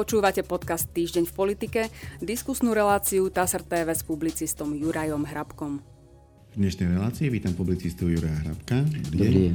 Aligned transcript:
Počúvate 0.00 0.40
podcast 0.40 0.88
Týždeň 0.96 1.28
v 1.28 1.34
politike, 1.36 1.80
diskusnú 2.24 2.72
reláciu 2.72 3.28
TASR 3.28 3.60
TV 3.60 3.92
s 3.92 4.00
publicistom 4.00 4.72
Jurajom 4.72 5.28
Hrabkom. 5.28 5.84
V 6.48 6.56
dnešnej 6.56 6.96
relácii 6.96 7.28
vítam 7.28 7.52
publicistu 7.52 8.08
Juraja 8.08 8.48
Hrabka. 8.48 8.80
Dobrý 9.12 9.52
deň. 9.52 9.54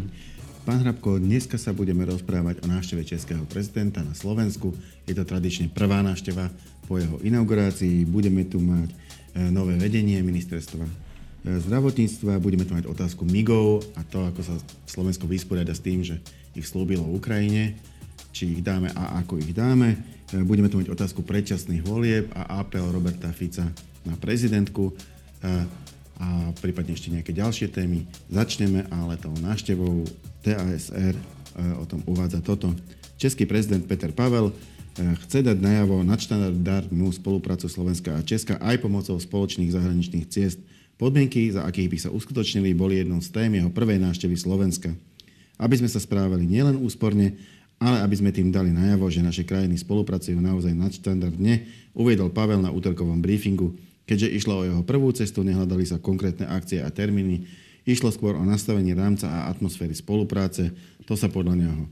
Pán 0.61 0.85
Hrabko, 0.85 1.17
dneska 1.17 1.57
sa 1.57 1.73
budeme 1.73 2.05
rozprávať 2.05 2.61
o 2.61 2.69
návšteve 2.69 3.01
českého 3.01 3.41
prezidenta 3.49 4.05
na 4.05 4.13
Slovensku. 4.13 4.69
Je 5.09 5.17
to 5.17 5.25
tradične 5.25 5.73
prvá 5.73 6.05
návšteva 6.05 6.53
po 6.85 7.01
jeho 7.01 7.17
inaugurácii. 7.25 8.05
Budeme 8.05 8.45
tu 8.45 8.61
mať 8.61 8.93
e, 8.93 9.49
nové 9.49 9.81
vedenie 9.81 10.21
ministerstva 10.21 10.85
e, 10.85 10.93
zdravotníctva, 11.57 12.37
budeme 12.37 12.69
tu 12.69 12.77
mať 12.77 12.85
otázku 12.85 13.25
MIGov 13.25 13.81
a 13.97 14.05
to, 14.05 14.21
ako 14.29 14.45
sa 14.45 14.53
Slovensko 14.85 15.25
vysporiada 15.25 15.73
s 15.73 15.81
tým, 15.81 16.05
že 16.05 16.21
ich 16.53 16.69
slúbilo 16.69 17.01
Ukrajine 17.01 17.81
či 18.35 18.59
ich 18.59 18.61
dáme 18.61 18.91
a 18.91 19.23
ako 19.23 19.39
ich 19.39 19.55
dáme. 19.55 19.95
E, 20.33 20.41
budeme 20.41 20.71
tu 20.71 20.81
mať 20.81 20.89
otázku 20.89 21.21
predčasných 21.21 21.85
volieb 21.85 22.33
a 22.33 22.65
apel 22.65 22.85
Roberta 22.89 23.29
Fica 23.29 23.69
na 24.01 24.17
prezidentku 24.17 24.89
e, 24.89 24.93
a 26.15 26.49
prípadne 26.57 26.95
ešte 26.97 27.13
nejaké 27.13 27.35
ďalšie 27.35 27.69
témy. 27.69 28.09
Začneme 28.31 28.89
ale 28.89 29.21
tou 29.21 29.35
návštevou 29.37 30.07
TASR, 30.41 31.13
e, 31.13 31.21
o 31.77 31.85
tom 31.85 32.01
uvádza 32.09 32.41
toto. 32.41 32.73
Český 33.21 33.45
prezident 33.45 33.85
Peter 33.85 34.09
Pavel 34.09 34.51
chce 34.95 35.43
dať 35.43 35.59
najavo 35.59 36.07
nadštandardnú 36.07 37.11
spoluprácu 37.11 37.67
Slovenska 37.67 38.15
a 38.15 38.23
Česka 38.23 38.55
aj 38.63 38.79
pomocou 38.79 39.19
spoločných 39.19 39.75
zahraničných 39.75 40.27
ciest. 40.31 40.59
Podmienky, 40.95 41.51
za 41.51 41.67
akých 41.67 41.91
by 41.91 41.97
sa 41.99 42.09
uskutočnili, 42.15 42.71
boli 42.71 43.03
jednou 43.03 43.19
z 43.19 43.27
tém 43.27 43.51
jeho 43.59 43.67
prvej 43.67 43.99
návštevy 43.99 44.39
Slovenska. 44.39 44.95
Aby 45.59 45.83
sme 45.83 45.91
sa 45.91 45.99
správali 45.99 46.47
nielen 46.47 46.79
úsporne, 46.79 47.35
ale 47.79 48.01
aby 48.01 48.15
sme 48.15 48.31
tým 48.31 48.49
dali 48.49 48.71
najavo, 48.71 49.11
že 49.11 49.25
naše 49.25 49.43
krajiny 49.43 49.75
spolupracujú 49.75 50.39
naozaj 50.39 50.71
nadštandardne, 50.71 51.53
uviedol 51.91 52.31
Pavel 52.31 52.63
na 52.63 52.71
útorkovom 52.71 53.19
briefingu. 53.19 53.75
Keďže 54.05 54.31
išlo 54.31 54.53
o 54.61 54.65
jeho 54.65 54.81
prvú 54.85 55.09
cestu, 55.11 55.41
nehľadali 55.41 55.83
sa 55.83 55.99
konkrétne 55.99 56.45
akcie 56.47 56.79
a 56.79 56.93
termíny, 56.93 57.49
išlo 57.85 58.13
skôr 58.13 58.37
o 58.37 58.43
nastavenie 58.45 58.93
rámca 58.93 59.27
a 59.27 59.49
atmosféry 59.51 59.93
spolupráce, 59.93 60.73
to 61.05 61.13
sa 61.13 61.29
podľa 61.29 61.55
neho 61.57 61.83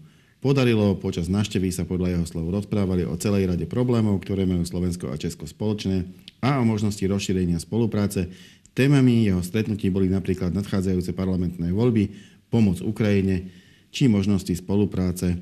podarilo, 0.43 0.99
počas 0.99 1.31
návštevy 1.31 1.71
sa 1.71 1.87
podľa 1.87 2.19
jeho 2.19 2.25
slov 2.27 2.51
rozprávali 2.51 3.07
o 3.07 3.15
celej 3.15 3.47
rade 3.47 3.63
problémov, 3.63 4.19
ktoré 4.19 4.43
majú 4.43 4.67
Slovensko 4.67 5.07
a 5.07 5.15
Česko 5.15 5.47
spoločné 5.47 6.03
a 6.43 6.59
o 6.59 6.67
možnosti 6.67 6.99
rozšírenia 6.99 7.63
spolupráce. 7.63 8.27
Témami 8.75 9.23
jeho 9.23 9.39
stretnutí 9.39 9.87
boli 9.87 10.11
napríklad 10.11 10.51
nadchádzajúce 10.51 11.15
parlamentné 11.15 11.71
voľby, 11.71 12.11
pomoc 12.51 12.83
Ukrajine 12.83 13.47
či 13.95 14.11
možnosti 14.11 14.51
spolupráce 14.51 15.39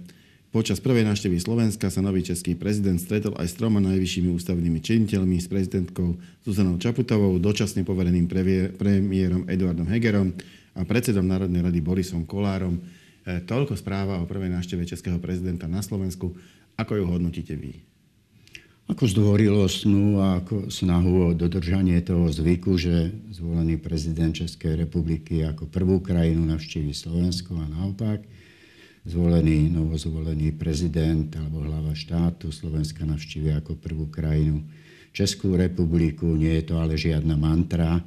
Počas 0.52 0.84
prvej 0.84 1.08
návštevy 1.08 1.40
Slovenska 1.40 1.88
sa 1.88 2.04
nový 2.04 2.28
český 2.28 2.60
prezident 2.60 3.00
stretol 3.00 3.32
aj 3.40 3.48
s 3.48 3.56
troma 3.56 3.80
najvyššími 3.88 4.36
ústavnými 4.36 4.84
činiteľmi, 4.84 5.40
s 5.40 5.48
prezidentkou 5.48 6.20
Zuzanou 6.44 6.76
Čaputovou, 6.76 7.40
dočasne 7.40 7.88
povereným 7.88 8.28
premiérom 8.76 9.48
Eduardom 9.48 9.88
Hegerom 9.88 10.36
a 10.76 10.84
predsedom 10.84 11.24
Národnej 11.24 11.64
rady 11.64 11.80
Borisom 11.80 12.28
Kolárom. 12.28 12.84
E, 13.24 13.40
toľko 13.48 13.80
správa 13.80 14.20
o 14.20 14.28
prvej 14.28 14.52
návšteve 14.52 14.84
českého 14.84 15.24
prezidenta 15.24 15.72
na 15.72 15.80
Slovensku. 15.80 16.36
Ako 16.76 17.00
ju 17.00 17.08
hodnotíte 17.08 17.56
vy? 17.56 17.80
Ako 18.92 19.08
zdvorilostnú 19.08 20.20
a 20.20 20.44
ako 20.44 20.68
snahu 20.68 21.14
o 21.22 21.28
dodržanie 21.32 22.04
toho 22.04 22.28
zvyku, 22.28 22.76
že 22.76 23.16
zvolený 23.32 23.80
prezident 23.80 24.36
Českej 24.36 24.84
republiky 24.84 25.48
ako 25.48 25.72
prvú 25.72 26.04
krajinu 26.04 26.44
navštívi 26.44 26.92
Slovensko 26.92 27.56
a 27.56 27.72
naopak– 27.72 28.20
zvolený, 29.06 29.74
novozvolený 29.74 30.54
prezident 30.56 31.30
alebo 31.38 31.66
hlava 31.66 31.98
štátu 31.98 32.54
Slovenska 32.54 33.02
navštívi 33.06 33.58
ako 33.58 33.78
prvú 33.82 34.08
krajinu 34.14 34.62
Českú 35.12 35.58
republiku. 35.58 36.30
Nie 36.38 36.62
je 36.62 36.72
to 36.72 36.76
ale 36.80 36.96
žiadna 36.96 37.36
mantra. 37.36 38.00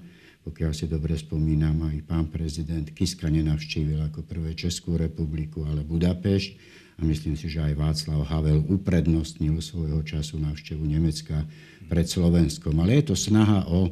Pokiaľ 0.45 0.73
si 0.77 0.85
dobre 0.85 1.17
spomínam, 1.17 1.89
aj 1.89 2.05
pán 2.05 2.29
prezident 2.29 2.85
Kiska 2.93 3.33
nenavštívil 3.33 4.05
ako 4.13 4.29
prvé 4.29 4.53
Českú 4.53 5.01
republiku, 5.01 5.65
ale 5.65 5.81
Budapešť. 5.83 6.51
A 6.95 7.03
myslím 7.03 7.35
si, 7.35 7.51
že 7.51 7.65
aj 7.65 7.75
Václav 7.75 8.23
Havel 8.29 8.63
uprednostnil 8.71 9.59
svojho 9.59 10.05
času 10.07 10.39
návštevu 10.39 10.85
Nemecka 10.85 11.43
pred 11.91 12.07
Slovenskom. 12.07 12.77
Ale 12.79 13.03
je 13.03 13.11
to 13.11 13.17
snaha 13.19 13.67
o 13.67 13.91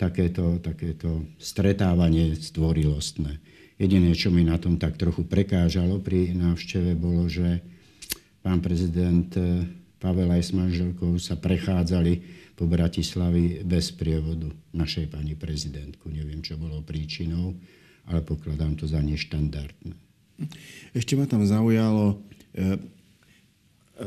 takéto, 0.00 0.62
takéto 0.62 1.26
stretávanie 1.36 2.38
stvorilostné. 2.38 3.57
Jediné, 3.78 4.10
čo 4.18 4.34
mi 4.34 4.42
na 4.42 4.58
tom 4.58 4.74
tak 4.74 4.98
trochu 4.98 5.22
prekážalo 5.22 6.02
pri 6.02 6.34
návšteve, 6.34 6.98
bolo, 6.98 7.30
že 7.30 7.62
pán 8.42 8.58
prezident 8.58 9.30
eh, 9.38 9.70
Pavel 10.02 10.30
aj 10.30 10.42
s 10.42 10.52
manželkou 10.54 11.14
sa 11.18 11.38
prechádzali 11.38 12.22
po 12.58 12.66
Bratislavi 12.66 13.62
bez 13.62 13.94
prievodu 13.94 14.50
našej 14.74 15.14
pani 15.14 15.38
prezidentku. 15.38 16.10
Neviem, 16.10 16.42
čo 16.42 16.58
bolo 16.58 16.82
príčinou, 16.82 17.54
ale 18.10 18.22
pokladám 18.26 18.74
to 18.74 18.90
za 18.90 18.98
neštandardné. 18.98 19.94
Ešte 20.94 21.14
ma 21.14 21.30
tam 21.30 21.46
zaujalo, 21.46 22.18
e, 22.54 22.78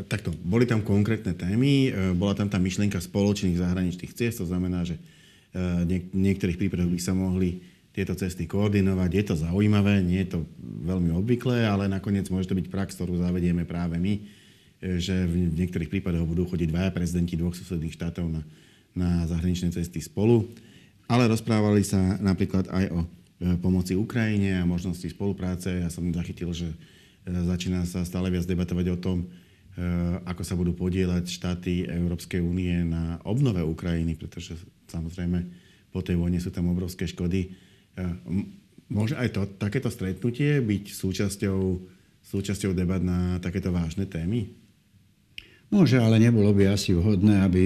takto, 0.07 0.35
boli 0.43 0.67
tam 0.67 0.83
konkrétne 0.83 1.35
témy, 1.35 1.91
e, 1.91 2.15
bola 2.15 2.35
tam 2.35 2.47
tá 2.47 2.59
myšlienka 2.59 2.99
spoločných 2.99 3.59
zahraničných 3.59 4.15
ciest, 4.15 4.43
to 4.43 4.47
znamená, 4.47 4.83
že 4.87 4.95
e, 4.95 5.01
v 5.87 6.11
niektorých 6.11 6.59
prípadoch 6.59 6.91
by 6.91 6.99
sa 6.99 7.15
mohli 7.15 7.63
tieto 7.91 8.15
cesty 8.15 8.47
koordinovať. 8.47 9.09
Je 9.11 9.23
to 9.27 9.35
zaujímavé, 9.35 9.99
nie 9.99 10.23
je 10.23 10.39
to 10.39 10.39
veľmi 10.87 11.11
obvyklé, 11.11 11.67
ale 11.67 11.91
nakoniec 11.91 12.23
môže 12.31 12.47
to 12.47 12.55
byť 12.55 12.67
prax, 12.71 12.95
ktorú 12.95 13.19
zavedieme 13.19 13.67
práve 13.67 13.99
my, 13.99 14.13
e, 14.15 14.21
že 14.97 15.27
v 15.27 15.51
niektorých 15.51 15.91
prípadoch 15.91 16.23
budú 16.23 16.47
chodiť 16.47 16.71
dvaja 16.71 16.91
prezidenti 16.95 17.35
dvoch 17.35 17.55
susedných 17.55 17.95
štátov 17.95 18.31
na, 18.31 18.41
na 18.95 19.27
zahraničné 19.27 19.75
cesty 19.75 19.99
spolu. 19.99 20.47
Ale 21.11 21.27
rozprávali 21.27 21.83
sa 21.83 22.15
napríklad 22.23 22.71
aj 22.71 22.85
o 22.95 22.99
e, 23.03 23.07
pomoci 23.59 23.99
Ukrajine 23.99 24.63
a 24.63 24.69
možnosti 24.69 25.11
spolupráce. 25.11 25.83
Ja 25.83 25.91
som 25.91 26.07
zachytil, 26.15 26.55
že 26.55 26.71
e, 26.71 26.75
začína 27.27 27.83
sa 27.83 28.07
stále 28.07 28.31
viac 28.31 28.47
debatovať 28.47 28.87
o 28.95 28.99
tom, 28.99 29.19
ako 30.27 30.43
sa 30.43 30.59
budú 30.59 30.75
podielať 30.75 31.31
štáty 31.31 31.87
Európskej 31.87 32.43
únie 32.43 32.83
na 32.83 33.23
obnove 33.23 33.63
Ukrajiny, 33.63 34.19
pretože 34.19 34.59
samozrejme 34.91 35.47
po 35.95 36.03
tej 36.03 36.19
vojne 36.19 36.43
sú 36.43 36.51
tam 36.51 36.67
obrovské 36.67 37.07
škody 37.07 37.55
Môže 38.91 39.15
aj 39.15 39.29
to, 39.31 39.41
takéto 39.55 39.87
stretnutie 39.87 40.59
byť 40.59 40.83
súčasťou, 40.91 41.59
súčasťou 42.23 42.75
debat 42.75 42.99
na 42.99 43.39
takéto 43.39 43.71
vážne 43.71 44.03
témy? 44.03 44.51
Môže, 45.71 45.95
ale 45.95 46.19
nebolo 46.19 46.51
by 46.51 46.75
asi 46.75 46.91
vhodné, 46.91 47.47
aby 47.47 47.63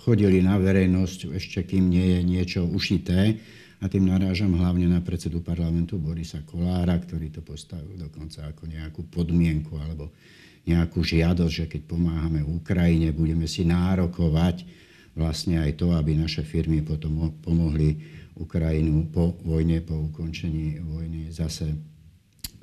chodili 0.00 0.40
na 0.40 0.56
verejnosť 0.56 1.36
ešte 1.36 1.60
kým 1.68 1.92
nie 1.92 2.16
je 2.16 2.20
niečo 2.24 2.60
ušité. 2.64 3.36
A 3.82 3.90
tým 3.90 4.06
narážam 4.06 4.54
hlavne 4.54 4.86
na 4.86 5.02
predsedu 5.02 5.42
parlamentu 5.42 5.98
Borisa 5.98 6.40
Kolára, 6.46 6.94
ktorý 7.02 7.34
to 7.34 7.42
postavil 7.42 7.98
dokonca 7.98 8.46
ako 8.46 8.70
nejakú 8.70 9.10
podmienku 9.10 9.74
alebo 9.74 10.14
nejakú 10.64 11.02
žiadosť, 11.02 11.52
že 11.52 11.66
keď 11.66 11.82
pomáhame 11.90 12.46
Ukrajine, 12.46 13.10
budeme 13.10 13.50
si 13.50 13.66
nárokovať 13.66 14.62
vlastne 15.18 15.58
aj 15.58 15.82
to, 15.82 15.90
aby 15.90 16.14
naše 16.14 16.46
firmy 16.46 16.80
potom 16.86 17.34
pomohli 17.42 18.21
Ukrajinu 18.36 19.12
po 19.12 19.36
vojne, 19.44 19.84
po 19.84 20.08
ukončení 20.08 20.80
vojny 20.80 21.28
zase 21.32 21.76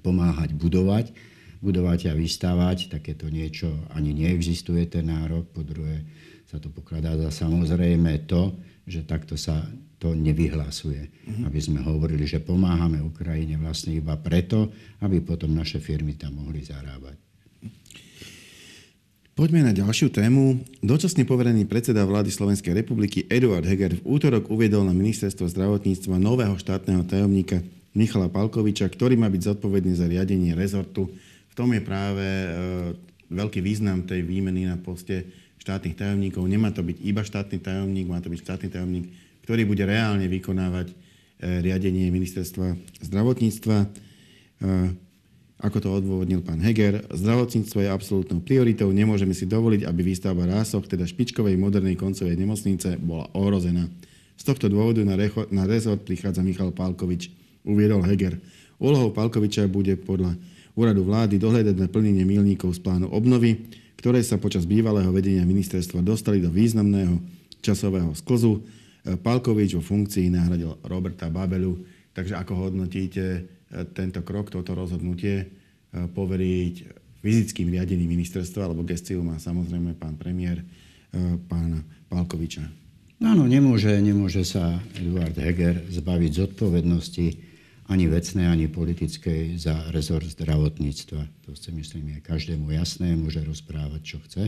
pomáhať 0.02 0.56
budovať, 0.58 1.14
budovať 1.62 2.10
a 2.10 2.14
vystávať. 2.18 2.90
Takéto 2.90 3.30
niečo 3.30 3.70
ani 3.94 4.16
neexistuje 4.16 4.88
ten 4.90 5.12
nárok. 5.12 5.52
Po 5.54 5.62
druhé 5.62 6.08
sa 6.50 6.58
to 6.58 6.74
pokladá 6.74 7.14
za 7.30 7.46
samozrejme 7.46 8.26
to, 8.26 8.58
že 8.90 9.06
takto 9.06 9.38
sa 9.38 9.62
to 10.00 10.16
nevyhlasuje. 10.16 11.06
Mm-hmm. 11.06 11.44
Aby 11.46 11.60
sme 11.60 11.80
hovorili, 11.84 12.26
že 12.26 12.42
pomáhame 12.42 13.04
Ukrajine 13.04 13.60
vlastne 13.60 13.94
iba 13.94 14.16
preto, 14.18 14.72
aby 15.04 15.22
potom 15.22 15.52
naše 15.54 15.78
firmy 15.78 16.16
tam 16.16 16.40
mohli 16.40 16.64
zarábať. 16.64 17.20
Poďme 19.40 19.64
na 19.64 19.72
ďalšiu 19.72 20.12
tému. 20.12 20.60
Dočasne 20.84 21.24
poverený 21.24 21.64
predseda 21.64 22.04
vlády 22.04 22.28
Slovenskej 22.28 22.76
republiky 22.76 23.24
Eduard 23.32 23.64
Heger 23.64 23.96
v 23.96 24.04
útorok 24.04 24.52
uviedol 24.52 24.84
na 24.84 24.92
ministerstvo 24.92 25.48
zdravotníctva 25.48 26.20
nového 26.20 26.60
štátneho 26.60 27.08
tajomníka 27.08 27.64
Michala 27.96 28.28
Palkoviča, 28.28 28.92
ktorý 28.92 29.16
má 29.16 29.32
byť 29.32 29.40
zodpovedný 29.48 29.96
za 29.96 30.12
riadenie 30.12 30.52
rezortu. 30.52 31.08
V 31.48 31.54
tom 31.56 31.72
je 31.72 31.80
práve 31.80 32.20
e, 32.20 32.48
veľký 33.32 33.64
význam 33.64 34.04
tej 34.04 34.28
výmeny 34.28 34.68
na 34.68 34.76
poste 34.76 35.32
štátnych 35.64 35.96
tajomníkov. 35.96 36.44
Nemá 36.44 36.76
to 36.76 36.84
byť 36.84 37.00
iba 37.00 37.24
štátny 37.24 37.64
tajomník, 37.64 38.12
má 38.12 38.20
to 38.20 38.28
byť 38.28 38.44
štátny 38.44 38.68
tajomník, 38.76 39.08
ktorý 39.48 39.64
bude 39.64 39.88
reálne 39.88 40.28
vykonávať 40.28 40.92
e, 40.92 40.96
riadenie 41.64 42.12
ministerstva 42.12 42.76
zdravotníctva. 43.08 43.88
E, 43.88 43.88
ako 45.60 45.78
to 45.84 45.90
odôvodnil 45.92 46.40
pán 46.40 46.64
Heger, 46.64 47.04
zdravotníctvo 47.12 47.84
je 47.84 47.90
absolútnou 47.92 48.40
prioritou, 48.40 48.88
nemôžeme 48.96 49.36
si 49.36 49.44
dovoliť, 49.44 49.84
aby 49.84 50.02
výstavba 50.08 50.48
rások, 50.48 50.88
teda 50.88 51.04
špičkovej 51.04 51.60
modernej 51.60 52.00
koncovej 52.00 52.40
nemocnice, 52.40 52.96
bola 52.96 53.28
ohrozená. 53.36 53.92
Z 54.40 54.48
tohto 54.48 54.72
dôvodu 54.72 55.04
na, 55.04 55.20
recho- 55.20 55.52
na 55.52 55.68
rezort 55.68 56.00
prichádza 56.08 56.40
Michal 56.48 56.72
Pálkovič, 56.72 57.28
uviedol 57.68 58.00
Heger. 58.08 58.40
Úlohou 58.80 59.12
Pálkoviča 59.12 59.68
bude 59.68 60.00
podľa 60.00 60.40
úradu 60.80 61.04
vlády 61.04 61.36
dohľadať 61.36 61.76
na 61.76 61.92
plnenie 61.92 62.24
milníkov 62.24 62.80
z 62.80 62.80
plánu 62.80 63.12
obnovy, 63.12 63.68
ktoré 64.00 64.24
sa 64.24 64.40
počas 64.40 64.64
bývalého 64.64 65.12
vedenia 65.12 65.44
ministerstva 65.44 66.00
dostali 66.00 66.40
do 66.40 66.48
významného 66.48 67.20
časového 67.60 68.16
sklzu. 68.16 68.64
Palkovič 69.04 69.76
vo 69.76 69.84
funkcii 69.84 70.32
nahradil 70.32 70.80
Roberta 70.88 71.28
Babelu. 71.28 71.76
Takže 72.16 72.40
ako 72.40 72.54
hodnotíte 72.72 73.44
tento 73.94 74.22
krok, 74.26 74.50
toto 74.50 74.74
rozhodnutie 74.74 75.50
poveriť 75.94 76.76
fyzickým 77.20 77.70
riadením 77.70 78.16
ministerstva, 78.16 78.70
alebo 78.70 78.88
gestiu 78.88 79.22
má 79.22 79.38
samozrejme 79.38 79.98
pán 79.98 80.16
premiér, 80.16 80.64
pána 81.50 81.82
Palkoviča? 82.10 82.66
Áno, 83.20 83.44
nemôže, 83.46 83.92
nemôže 84.00 84.48
sa 84.48 84.80
Eduard 84.96 85.36
Heger 85.36 85.84
zbaviť 85.92 86.32
zodpovednosti 86.32 87.28
ani 87.90 88.06
vecnej, 88.08 88.48
ani 88.48 88.72
politickej 88.72 89.60
za 89.60 89.92
rezort 89.92 90.24
zdravotníctva. 90.24 91.22
To 91.50 91.52
si 91.58 91.74
myslím 91.74 92.16
je 92.16 92.24
každému 92.24 92.72
jasné, 92.72 93.18
môže 93.18 93.44
rozprávať, 93.44 94.02
čo 94.06 94.18
chce 94.24 94.44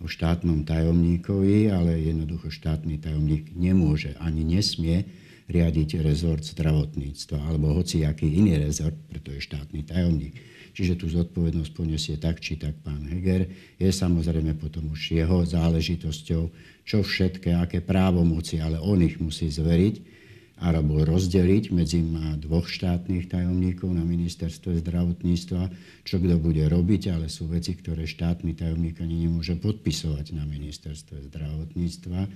o 0.00 0.08
štátnom 0.08 0.64
tajomníkovi, 0.64 1.68
ale 1.68 2.00
jednoducho 2.00 2.48
štátny 2.48 2.98
tajomník 2.98 3.52
nemôže 3.52 4.16
ani 4.16 4.42
nesmie 4.42 5.04
riadiť 5.50 6.00
rezort 6.06 6.46
zdravotníctva 6.46 7.42
alebo 7.42 7.74
hoci 7.74 8.06
aký 8.06 8.30
iný 8.30 8.62
rezort, 8.62 8.94
preto 9.10 9.34
je 9.34 9.42
štátny 9.42 9.82
tajomník. 9.82 10.38
Čiže 10.70 11.02
tú 11.02 11.10
zodpovednosť 11.10 11.70
poniesie 11.74 12.14
tak 12.16 12.38
či 12.38 12.54
tak 12.54 12.78
pán 12.86 13.02
Heger. 13.10 13.50
Je 13.76 13.90
samozrejme 13.90 14.54
potom 14.54 14.94
už 14.94 15.18
jeho 15.18 15.42
záležitosťou, 15.42 16.42
čo 16.86 16.96
všetké, 17.02 17.58
aké 17.58 17.82
právomoci, 17.82 18.62
ale 18.62 18.78
on 18.78 19.02
ich 19.02 19.18
musí 19.18 19.50
zveriť 19.50 20.22
alebo 20.60 21.00
rozdeliť 21.08 21.72
medzi 21.72 22.04
dvoch 22.36 22.68
štátnych 22.68 23.32
tajomníkov 23.32 23.96
na 23.96 24.04
ministerstve 24.04 24.84
zdravotníctva, 24.84 25.62
čo 26.04 26.16
kto 26.20 26.36
bude 26.36 26.60
robiť, 26.68 27.16
ale 27.16 27.32
sú 27.32 27.48
veci, 27.48 27.72
ktoré 27.72 28.04
štátny 28.04 28.52
tajomník 28.60 29.00
ani 29.00 29.24
nemôže 29.24 29.56
podpisovať 29.56 30.36
na 30.36 30.44
ministerstve 30.44 31.32
zdravotníctva. 31.32 32.28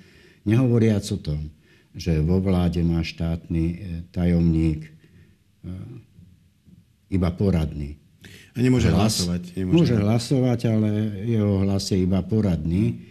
Nehovoriac 0.48 1.04
o 1.12 1.18
tom, 1.20 1.52
že 1.94 2.18
vo 2.18 2.42
vláde 2.42 2.82
má 2.82 3.00
štátny 3.06 3.64
e, 3.64 3.76
tajomník 4.10 4.82
e, 4.82 4.90
iba 7.14 7.30
poradný. 7.30 7.96
A 8.54 8.62
nemôže 8.62 8.90
hlas, 8.90 9.22
hlasovať. 9.22 9.42
Nemôže. 9.58 9.74
môže 9.74 9.96
hlasovať, 9.98 10.60
ale 10.70 10.90
jeho 11.26 11.62
hlas 11.62 11.90
je 11.90 11.98
iba 12.02 12.22
poradný, 12.22 13.02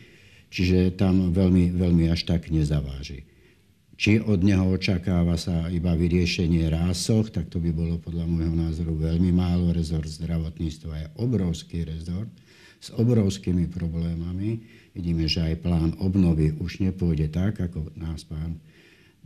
čiže 0.51 0.95
tam 0.95 1.31
veľmi, 1.31 1.75
veľmi 1.75 2.07
až 2.12 2.27
tak 2.27 2.47
nezaváži. 2.51 3.27
Či 3.94 4.19
od 4.19 4.41
neho 4.41 4.68
očakáva 4.74 5.38
sa 5.39 5.69
iba 5.69 5.94
vyriešenie 5.94 6.68
rásoch, 6.68 7.29
tak 7.29 7.47
to 7.47 7.62
by 7.62 7.71
bolo 7.71 8.01
podľa 8.01 8.25
môjho 8.25 8.51
názoru 8.51 8.97
veľmi 9.00 9.31
málo. 9.31 9.69
Rezort 9.71 10.09
zdravotníctva 10.09 10.94
je 10.97 11.07
obrovský 11.21 11.88
rezort 11.88 12.31
s 12.83 12.91
obrovskými 12.91 13.69
problémami. 13.71 14.59
Vidíme, 14.91 15.29
že 15.29 15.45
aj 15.45 15.62
plán 15.63 15.91
obnovy 16.01 16.51
už 16.57 16.83
nepôjde 16.83 17.31
tak, 17.31 17.63
ako 17.63 17.94
nás 17.95 18.27
pán 18.27 18.59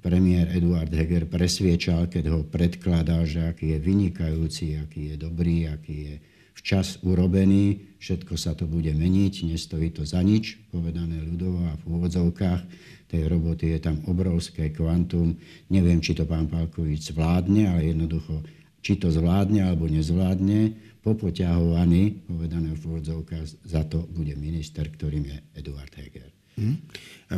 premiér 0.01 0.53
Eduard 0.53 0.89
Heger 0.93 1.25
presviečal, 1.25 2.07
keď 2.07 2.31
ho 2.31 2.39
predkladal, 2.45 3.25
že 3.25 3.43
aký 3.45 3.75
je 3.75 3.79
vynikajúci, 3.81 4.77
aký 4.79 5.13
je 5.13 5.15
dobrý, 5.17 5.67
aký 5.67 5.95
je 5.95 6.15
včas 6.57 6.97
urobený, 7.05 7.97
všetko 8.01 8.33
sa 8.33 8.57
to 8.57 8.65
bude 8.65 8.89
meniť, 8.89 9.45
nestojí 9.45 9.93
to 9.93 10.05
za 10.05 10.25
nič, 10.25 10.57
povedané 10.73 11.21
ľudovo 11.21 11.69
a 11.69 11.77
v 11.77 11.83
úvodzovkách 11.85 12.61
tej 13.07 13.23
roboty 13.29 13.77
je 13.77 13.79
tam 13.79 14.01
obrovské 14.09 14.73
kvantum. 14.73 15.37
Neviem, 15.71 16.01
či 16.01 16.17
to 16.17 16.25
pán 16.25 16.49
Palkovič 16.49 17.13
zvládne, 17.13 17.71
ale 17.71 17.93
jednoducho, 17.93 18.43
či 18.81 18.99
to 18.99 19.13
zvládne 19.13 19.63
alebo 19.63 19.87
nezvládne, 19.87 20.75
popoťahovaný, 21.05 22.27
povedané 22.27 22.75
v 22.75 22.81
úvodzovkách, 22.83 23.63
za 23.63 23.87
to 23.87 24.03
bude 24.11 24.35
minister, 24.35 24.91
ktorým 24.91 25.23
je 25.23 25.37
Eduard 25.55 25.93
Heger. 25.95 26.36
Hmm. 26.57 26.81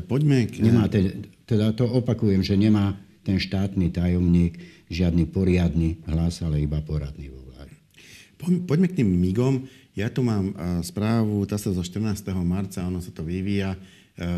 Poďme 0.07 0.48
k... 0.48 0.63
Nemá 0.63 0.88
teda, 0.88 1.12
teda 1.44 1.66
to 1.75 1.83
opakujem, 1.83 2.39
že 2.39 2.56
nemá 2.56 2.95
ten 3.27 3.36
štátny 3.36 3.92
tajomník 3.92 4.57
žiadny 4.88 5.27
poriadny 5.30 6.01
hlas, 6.07 6.39
ale 6.42 6.63
iba 6.63 6.80
poradný 6.81 7.30
vo 7.30 7.44
vláde. 7.51 7.75
Poďme 8.39 8.88
k 8.88 9.04
tým 9.04 9.12
migom. 9.12 9.68
Ja 9.94 10.07
tu 10.07 10.24
mám 10.24 10.56
správu, 10.81 11.44
tá 11.44 11.60
sa 11.60 11.75
zo 11.75 11.83
14. 11.83 12.31
marca, 12.42 12.80
ono 12.88 13.04
sa 13.04 13.12
to 13.12 13.27
vyvíja 13.27 13.75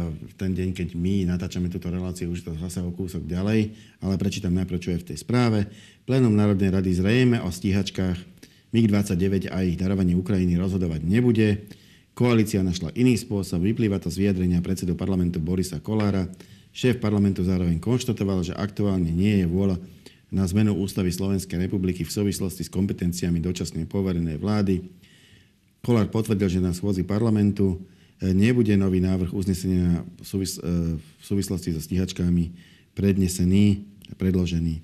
v 0.02 0.34
ten 0.38 0.54
deň, 0.54 0.78
keď 0.78 0.94
my 0.94 1.26
natáčame 1.26 1.70
túto 1.70 1.90
reláciu, 1.90 2.30
už 2.30 2.46
to 2.46 2.54
zase 2.58 2.82
o 2.82 2.94
kúsok 2.94 3.26
ďalej, 3.26 3.74
ale 4.02 4.14
prečítam 4.18 4.54
najprv, 4.54 4.78
čo 4.78 4.94
je 4.94 5.02
v 5.02 5.08
tej 5.14 5.18
správe. 5.22 5.66
Plénom 6.06 6.34
Národnej 6.34 6.70
rady 6.70 6.94
zrejme 6.98 7.42
o 7.42 7.50
stíhačkách 7.50 8.18
MiG-29 8.74 9.50
a 9.50 9.66
ich 9.66 9.78
darovanie 9.82 10.14
Ukrajiny 10.14 10.58
rozhodovať 10.58 11.02
nebude. 11.02 11.66
Koalícia 12.12 12.60
našla 12.60 12.92
iný 12.92 13.16
spôsob, 13.16 13.64
vyplýva 13.64 13.96
to 13.98 14.12
z 14.12 14.28
vyjadrenia 14.28 14.60
predsedu 14.60 15.00
parlamentu 15.00 15.40
Borisa 15.40 15.80
Kolára. 15.80 16.28
Šéf 16.76 17.00
parlamentu 17.00 17.44
zároveň 17.44 17.80
konštatoval, 17.80 18.44
že 18.44 18.56
aktuálne 18.56 19.12
nie 19.12 19.44
je 19.44 19.48
vôľa 19.48 19.80
na 20.32 20.44
zmenu 20.48 20.76
ústavy 20.76 21.12
Slovenskej 21.12 21.68
republiky 21.68 22.08
v 22.08 22.12
súvislosti 22.12 22.68
s 22.68 22.72
kompetenciami 22.72 23.40
dočasnej 23.44 23.88
poverenej 23.88 24.40
vlády. 24.40 24.84
Kolár 25.84 26.08
potvrdil, 26.08 26.48
že 26.48 26.64
na 26.64 26.72
schôdzi 26.72 27.04
parlamentu 27.04 27.80
nebude 28.22 28.76
nový 28.78 29.02
návrh 29.02 29.34
uznesenia 29.34 30.06
v, 30.22 30.46
e, 30.46 30.48
súvislosti 31.26 31.74
so 31.74 31.82
stíhačkami 31.82 32.54
prednesený 32.94 33.82
a 34.12 34.14
predložený. 34.14 34.84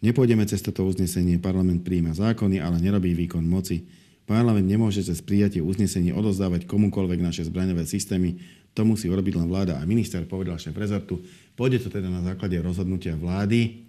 Nepôjdeme 0.00 0.44
cez 0.48 0.64
toto 0.64 0.84
uznesenie, 0.84 1.40
parlament 1.40 1.84
príjma 1.84 2.16
zákony, 2.16 2.60
ale 2.60 2.80
nerobí 2.80 3.12
výkon 3.12 3.44
moci. 3.44 3.84
Parlament 4.24 4.64
nemôže 4.64 5.04
cez 5.04 5.20
prijatie 5.20 5.60
uznesení 5.60 6.08
odozdávať 6.16 6.64
komukoľvek 6.64 7.20
naše 7.20 7.44
zbraňové 7.44 7.84
systémy. 7.84 8.40
To 8.72 8.82
musí 8.88 9.12
urobiť 9.12 9.36
len 9.36 9.46
vláda 9.52 9.76
a 9.76 9.84
minister, 9.84 10.24
povedal 10.24 10.56
šéf 10.56 10.72
rezortu. 10.74 11.20
Pôjde 11.54 11.84
to 11.84 11.88
teda 11.92 12.08
na 12.08 12.24
základe 12.24 12.56
rozhodnutia 12.58 13.14
vlády. 13.14 13.84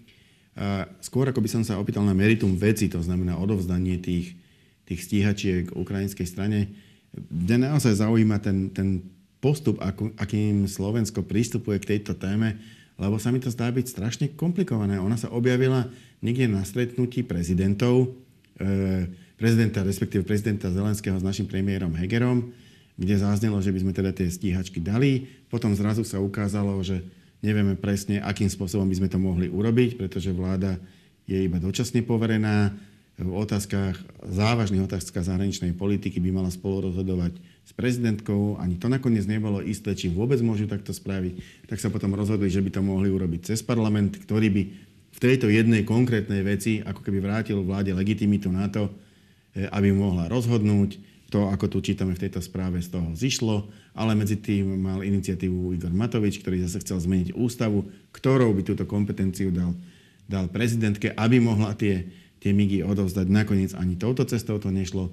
A 0.55 0.87
skôr 0.99 1.27
ako 1.31 1.39
by 1.39 1.49
som 1.51 1.63
sa 1.63 1.79
opýtal 1.79 2.03
na 2.03 2.15
meritum 2.15 2.51
veci, 2.55 2.91
to 2.91 2.99
znamená 2.99 3.39
odovzdanie 3.39 3.99
tých, 3.99 4.35
tých 4.83 5.01
stíhačiek 5.07 5.71
ukrajinskej 5.71 6.27
strane, 6.27 6.71
mňa 7.15 7.71
naozaj 7.71 8.03
zaujíma 8.03 8.37
ten, 8.43 8.71
ten 8.75 9.03
postup, 9.39 9.79
ako, 9.79 10.11
akým 10.19 10.67
Slovensko 10.67 11.23
prístupuje 11.23 11.79
k 11.79 11.95
tejto 11.95 12.15
téme, 12.15 12.59
lebo 12.95 13.19
sa 13.19 13.31
mi 13.31 13.43
to 13.43 13.51
zdá 13.51 13.67
byť 13.71 13.85
strašne 13.87 14.25
komplikované. 14.35 14.99
Ona 14.99 15.19
sa 15.19 15.31
objavila 15.31 15.91
niekde 16.23 16.47
na 16.47 16.63
stretnutí 16.63 17.23
prezidentov, 17.27 18.15
e, 18.59 19.24
prezidenta, 19.35 19.83
respektíve 19.83 20.23
prezidenta 20.23 20.71
Zelenského 20.71 21.15
s 21.19 21.23
našim 21.23 21.47
premiérom 21.47 21.91
Hegerom, 21.95 22.51
kde 22.95 23.15
zaznelo, 23.19 23.59
že 23.59 23.75
by 23.75 23.79
sme 23.83 23.91
teda 23.91 24.11
tie 24.15 24.31
stíhačky 24.31 24.79
dali. 24.79 25.27
Potom 25.51 25.75
zrazu 25.75 26.07
sa 26.07 26.23
ukázalo, 26.23 26.79
že 26.79 27.03
nevieme 27.43 27.75
presne, 27.75 28.23
akým 28.23 28.47
spôsobom 28.47 28.87
by 28.87 28.95
sme 28.95 29.11
to 29.11 29.19
mohli 29.19 29.51
urobiť, 29.51 29.99
pretože 29.99 30.31
vláda 30.31 30.79
je 31.27 31.35
iba 31.43 31.59
dočasne 31.59 32.05
poverená 32.05 32.71
v 33.15 33.31
otázkach, 33.31 33.95
závažných 34.27 34.83
otázkach 34.83 35.23
zahraničnej 35.23 35.71
politiky 35.71 36.19
by 36.19 36.35
mala 36.35 36.51
spolu 36.51 36.91
rozhodovať 36.91 37.39
s 37.63 37.71
prezidentkou. 37.71 38.59
Ani 38.59 38.75
to 38.75 38.91
nakoniec 38.91 39.23
nebolo 39.23 39.63
isté, 39.63 39.95
či 39.95 40.11
vôbec 40.11 40.43
môžu 40.43 40.67
takto 40.67 40.91
spraviť. 40.91 41.63
Tak 41.71 41.79
sa 41.79 41.87
potom 41.87 42.11
rozhodli, 42.11 42.51
že 42.51 42.59
by 42.59 42.75
to 42.75 42.81
mohli 42.83 43.07
urobiť 43.07 43.55
cez 43.55 43.63
parlament, 43.63 44.19
ktorý 44.19 44.51
by 44.51 44.63
v 45.15 45.19
tejto 45.23 45.47
jednej 45.47 45.87
konkrétnej 45.87 46.43
veci 46.43 46.83
ako 46.83 46.99
keby 46.99 47.23
vrátil 47.23 47.63
vláde 47.63 47.95
legitimitu 47.95 48.51
na 48.51 48.67
to, 48.67 48.91
aby 49.55 49.89
mohla 49.95 50.27
rozhodnúť. 50.27 50.99
To, 51.33 51.49
ako 51.49 51.67
tu 51.67 51.77
čítame 51.81 52.13
v 52.13 52.21
tejto 52.21 52.39
správe, 52.39 52.79
z 52.79 52.95
toho 52.95 53.11
zišlo, 53.17 53.67
ale 53.97 54.13
medzi 54.13 54.37
tým 54.37 54.77
mal 54.77 55.01
iniciatívu 55.01 55.73
Igor 55.73 55.91
Matovič, 55.91 56.39
ktorý 56.39 56.61
zase 56.63 56.85
chcel 56.85 57.01
zmeniť 57.01 57.33
ústavu, 57.33 57.89
ktorou 58.13 58.53
by 58.53 58.61
túto 58.61 58.85
kompetenciu 58.85 59.49
dal, 59.49 59.73
dal 60.29 60.45
prezidentke, 60.47 61.11
aby 61.17 61.41
mohla 61.41 61.73
tie 61.73 62.05
tie 62.45 62.53
migy 62.53 62.85
odovzdať. 62.85 63.25
Nakoniec 63.25 63.73
ani 63.73 63.97
touto 63.97 64.21
cestou 64.21 64.61
to 64.61 64.69
nešlo. 64.69 65.09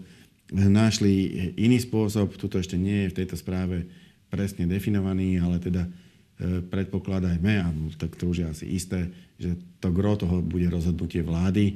Našli 0.52 1.32
iný 1.56 1.80
spôsob, 1.80 2.36
tuto 2.36 2.60
ešte 2.60 2.76
nie 2.76 3.08
je 3.08 3.16
v 3.16 3.18
tejto 3.24 3.40
správe 3.40 3.88
presne 4.28 4.68
definovaný, 4.68 5.40
ale 5.40 5.56
teda 5.56 5.88
e, 5.88 6.60
predpokladajme, 6.60 7.52
a 7.56 7.72
tak 7.96 8.20
to 8.20 8.28
už 8.28 8.36
je 8.36 8.46
asi 8.52 8.66
isté, 8.68 9.08
že 9.40 9.56
to 9.80 9.88
gro 9.96 10.12
toho 10.20 10.44
bude 10.44 10.68
rozhodnutie 10.68 11.24
vlády, 11.24 11.64
e, 11.72 11.74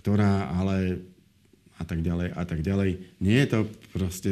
ktorá 0.00 0.48
ale 0.56 1.04
a 1.76 1.84
tak 1.84 2.00
ďalej 2.00 2.28
a 2.32 2.42
tak 2.44 2.60
ďalej. 2.64 3.20
Nie 3.20 3.44
je 3.44 3.48
to 3.52 3.60
proste 3.92 4.30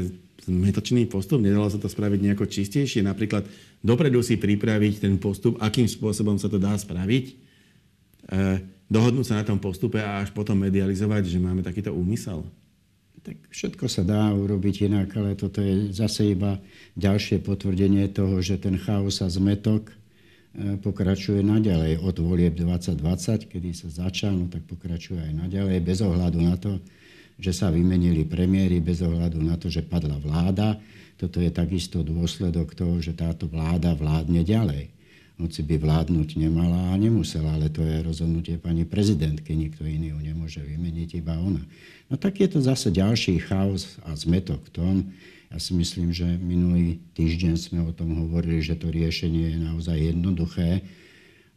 zmetočný 0.48 1.04
postup, 1.08 1.44
nedalo 1.44 1.68
sa 1.68 1.76
to 1.76 1.92
spraviť 1.92 2.20
nejako 2.24 2.48
čistejšie, 2.48 3.04
napríklad 3.04 3.44
dopredu 3.84 4.24
si 4.24 4.40
pripraviť 4.40 5.04
ten 5.04 5.14
postup, 5.20 5.60
akým 5.60 5.84
spôsobom 5.84 6.40
sa 6.40 6.48
to 6.48 6.56
dá 6.56 6.72
spraviť, 6.72 7.24
e, 7.28 7.34
dohodnúť 8.88 9.26
sa 9.28 9.38
na 9.40 9.44
tom 9.44 9.60
postupe 9.60 10.00
a 10.00 10.24
až 10.24 10.32
potom 10.32 10.56
medializovať, 10.56 11.28
že 11.28 11.36
máme 11.36 11.60
takýto 11.60 11.92
úmysel? 11.92 12.48
Tak 13.20 13.36
všetko 13.52 13.84
sa 13.92 14.00
dá 14.08 14.32
urobiť 14.32 14.88
inak, 14.88 15.12
ale 15.20 15.36
toto 15.36 15.60
je 15.60 15.92
zase 15.92 16.32
iba 16.32 16.56
ďalšie 16.96 17.44
potvrdenie 17.44 18.08
toho, 18.08 18.40
že 18.40 18.56
ten 18.56 18.80
chaos 18.80 19.20
a 19.20 19.28
zmetok 19.28 19.92
pokračuje 20.56 21.44
naďalej. 21.44 22.00
Od 22.00 22.16
volieb 22.18 22.56
2020, 22.56 23.50
kedy 23.50 23.70
sa 23.76 23.88
začal, 24.06 24.34
no 24.34 24.46
tak 24.48 24.64
pokračuje 24.64 25.20
aj 25.20 25.32
naďalej, 25.48 25.84
bez 25.84 25.98
ohľadu 26.00 26.38
na 26.40 26.56
to, 26.56 26.80
že 27.38 27.54
sa 27.54 27.70
vymenili 27.70 28.26
premiéry 28.26 28.82
bez 28.82 28.98
ohľadu 29.04 29.38
na 29.38 29.54
to, 29.54 29.70
že 29.70 29.86
padla 29.86 30.18
vláda. 30.18 30.80
Toto 31.18 31.38
je 31.42 31.50
takisto 31.50 32.02
dôsledok 32.02 32.74
toho, 32.74 32.98
že 32.98 33.14
táto 33.14 33.46
vláda 33.50 33.94
vládne 33.94 34.42
ďalej. 34.42 34.90
Hoci 35.38 35.62
by 35.62 35.78
vládnuť 35.78 36.34
nemala 36.34 36.90
a 36.90 36.98
nemusela, 36.98 37.54
ale 37.54 37.70
to 37.70 37.78
je 37.86 38.02
rozhodnutie 38.02 38.58
pani 38.58 38.82
prezidentky. 38.82 39.54
Nikto 39.54 39.86
iný 39.86 40.10
ju 40.10 40.18
nemôže 40.18 40.58
vymeniť, 40.58 41.22
iba 41.22 41.38
ona. 41.38 41.62
No 42.10 42.18
tak 42.18 42.42
je 42.42 42.50
to 42.50 42.58
zase 42.58 42.90
ďalší 42.90 43.38
chaos 43.46 44.02
a 44.02 44.18
zmetok 44.18 44.66
v 44.66 44.70
tom. 44.74 44.94
Ja 45.48 45.56
si 45.56 45.72
myslím, 45.72 46.12
že 46.12 46.28
minulý 46.36 47.00
týždeň 47.16 47.54
sme 47.56 47.80
o 47.88 47.92
tom 47.96 48.12
hovorili, 48.20 48.60
že 48.60 48.76
to 48.76 48.92
riešenie 48.92 49.56
je 49.56 49.58
naozaj 49.64 49.96
jednoduché 49.96 50.84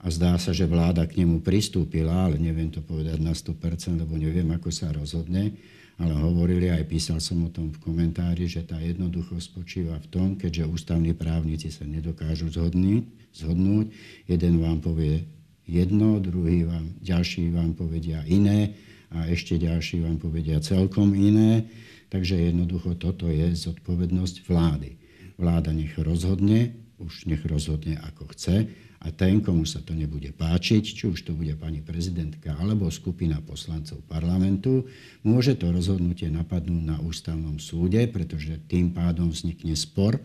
a 0.02 0.08
zdá 0.10 0.40
sa, 0.40 0.56
že 0.56 0.66
vláda 0.66 1.06
k 1.06 1.22
nemu 1.22 1.44
pristúpila, 1.44 2.26
ale 2.26 2.40
neviem 2.40 2.72
to 2.72 2.80
povedať 2.82 3.20
na 3.22 3.36
100%, 3.36 4.02
lebo 4.02 4.16
neviem, 4.16 4.48
ako 4.50 4.72
sa 4.74 4.90
rozhodne. 4.90 5.54
Ale 6.02 6.18
hovorili, 6.18 6.74
aj 6.74 6.90
písal 6.90 7.22
som 7.22 7.46
o 7.46 7.54
tom 7.54 7.70
v 7.70 7.78
komentári, 7.78 8.50
že 8.50 8.66
tá 8.66 8.82
jednoduchosť 8.82 9.46
spočíva 9.54 10.02
v 10.02 10.08
tom, 10.10 10.28
keďže 10.34 10.66
ústavní 10.66 11.14
právnici 11.14 11.70
sa 11.70 11.86
nedokážu 11.86 12.50
zhodnúť, 12.50 13.06
zhodnúť 13.38 13.94
jeden 14.26 14.58
vám 14.58 14.82
povie 14.82 15.30
jedno, 15.70 16.18
druhý 16.18 16.66
vám, 16.66 16.90
ďalší 17.06 17.54
vám 17.54 17.78
povedia 17.78 18.26
iné 18.26 18.74
a 19.14 19.30
ešte 19.30 19.62
ďalší 19.62 20.02
vám 20.02 20.18
povedia 20.18 20.58
celkom 20.64 21.14
iné. 21.14 21.70
Takže 22.12 22.52
jednoducho 22.52 23.00
toto 23.00 23.32
je 23.32 23.56
zodpovednosť 23.56 24.44
vlády. 24.44 25.00
Vláda 25.40 25.72
nech 25.72 25.96
rozhodne, 25.96 26.76
už 27.00 27.26
nech 27.26 27.42
rozhodne 27.48 27.98
ako 28.04 28.36
chce, 28.36 28.68
a 29.02 29.10
ten, 29.10 29.42
komu 29.42 29.66
sa 29.66 29.82
to 29.82 29.98
nebude 29.98 30.30
páčiť, 30.38 30.84
či 30.86 31.04
už 31.10 31.26
to 31.26 31.34
bude 31.34 31.58
pani 31.58 31.82
prezidentka 31.82 32.54
alebo 32.54 32.86
skupina 32.94 33.42
poslancov 33.42 33.98
parlamentu, 34.06 34.86
môže 35.26 35.58
to 35.58 35.74
rozhodnutie 35.74 36.30
napadnúť 36.30 36.84
na 36.86 37.02
ústavnom 37.02 37.58
súde, 37.58 38.06
pretože 38.06 38.62
tým 38.70 38.94
pádom 38.94 39.34
vznikne 39.34 39.74
spor 39.74 40.22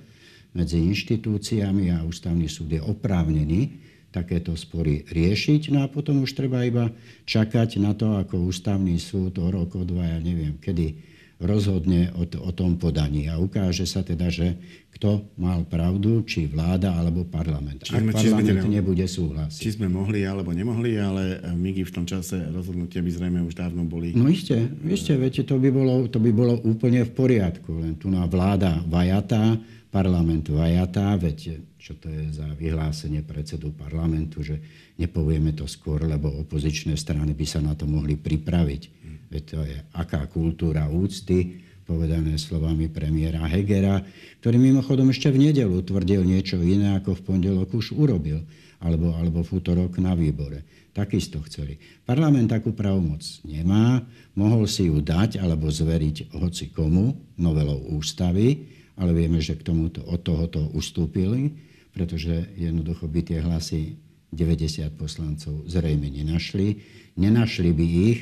medzi 0.52 0.76
inštitúciami 0.92 1.88
a 1.88 2.04
ústavný 2.04 2.52
súd 2.52 2.76
je 2.76 2.82
oprávnený 2.84 3.80
takéto 4.12 4.52
spory 4.52 5.08
riešiť. 5.08 5.72
No 5.72 5.80
a 5.80 5.88
potom 5.88 6.24
už 6.24 6.36
treba 6.36 6.60
iba 6.64 6.92
čakať 7.24 7.80
na 7.80 7.96
to, 7.96 8.12
ako 8.20 8.44
ústavný 8.44 9.00
súd 9.00 9.40
o 9.40 9.48
rok, 9.48 9.72
o 9.72 9.88
dva, 9.88 10.04
ja 10.04 10.20
neviem 10.20 10.60
kedy, 10.60 11.15
rozhodne 11.36 12.12
o, 12.16 12.24
o 12.24 12.50
tom 12.52 12.80
podaní. 12.80 13.28
A 13.28 13.36
ukáže 13.36 13.84
sa 13.84 14.00
teda, 14.00 14.32
že 14.32 14.56
kto 14.96 15.28
mal 15.36 15.68
pravdu, 15.68 16.24
či 16.24 16.48
vláda 16.48 16.96
alebo 16.96 17.28
parlament. 17.28 17.84
Či 17.84 17.92
Ak 17.92 18.16
parlament 18.16 18.48
či 18.48 18.56
sme, 18.56 18.72
nebude 18.72 19.04
súhlasiť. 19.04 19.60
Či 19.60 19.70
sme 19.76 19.92
mohli 19.92 20.24
alebo 20.24 20.56
nemohli, 20.56 20.96
ale 20.96 21.44
my 21.52 21.76
v 21.76 21.92
tom 21.92 22.08
čase 22.08 22.40
rozhodnutie 22.48 23.04
by 23.04 23.10
zrejme 23.12 23.40
už 23.44 23.52
dávno 23.52 23.84
boli. 23.84 24.16
No 24.16 24.32
iste, 24.32 24.56
iste, 24.88 25.12
viete, 25.20 25.44
to 25.44 25.60
by, 25.60 25.68
bolo, 25.68 26.08
to 26.08 26.16
by 26.16 26.32
bolo 26.32 26.56
úplne 26.64 27.04
v 27.04 27.12
poriadku. 27.12 27.84
Len 27.84 28.00
tu 28.00 28.08
na 28.08 28.24
vláda 28.24 28.80
vajatá, 28.88 29.60
parlament 29.96 30.52
vajatá, 30.52 31.16
viete, 31.16 31.72
čo 31.80 31.96
to 31.96 32.12
je 32.12 32.36
za 32.36 32.44
vyhlásenie 32.52 33.24
predsedu 33.24 33.72
parlamentu, 33.72 34.44
že 34.44 34.60
nepovieme 35.00 35.56
to 35.56 35.64
skôr, 35.64 36.04
lebo 36.04 36.28
opozičné 36.28 37.00
strany 37.00 37.32
by 37.32 37.46
sa 37.48 37.64
na 37.64 37.72
to 37.72 37.88
mohli 37.88 38.20
pripraviť 38.20 39.06
Veď 39.30 39.42
to 39.42 39.60
je 39.66 39.78
aká 39.98 40.30
kultúra 40.30 40.86
úcty, 40.86 41.62
povedané 41.86 42.34
slovami 42.34 42.90
premiéra 42.90 43.46
Hegera, 43.46 44.02
ktorý 44.42 44.58
mimochodom 44.58 45.10
ešte 45.10 45.30
v 45.30 45.50
nedelu 45.50 45.76
tvrdil 45.86 46.26
niečo 46.26 46.58
iné, 46.58 46.98
ako 46.98 47.14
v 47.14 47.24
pondelok 47.26 47.70
už 47.74 47.94
urobil, 47.94 48.42
alebo, 48.82 49.14
alebo 49.14 49.46
v 49.46 49.50
útorok 49.62 49.98
na 50.02 50.14
výbore. 50.18 50.66
Takisto 50.90 51.44
chceli. 51.46 51.78
Parlament 52.08 52.50
takú 52.50 52.72
pravomoc 52.72 53.22
nemá, 53.44 54.02
mohol 54.34 54.64
si 54.66 54.88
ju 54.88 54.98
dať 54.98 55.38
alebo 55.38 55.68
zveriť 55.68 56.34
hoci 56.34 56.72
komu 56.72 57.36
novelou 57.38 57.94
ústavy, 57.94 58.75
ale 58.96 59.12
vieme, 59.12 59.38
že 59.44 59.56
k 59.56 59.62
tomuto, 59.62 60.00
od 60.04 60.20
tohoto 60.24 60.72
ustúpili, 60.72 61.52
pretože 61.92 62.52
jednoducho 62.56 63.08
by 63.08 63.20
tie 63.24 63.38
hlasy 63.40 63.96
90 64.32 64.88
poslancov 64.96 65.64
zrejme 65.64 66.08
nenašli. 66.12 66.80
Nenašli 67.16 67.70
by 67.72 67.86
ich, 67.86 68.20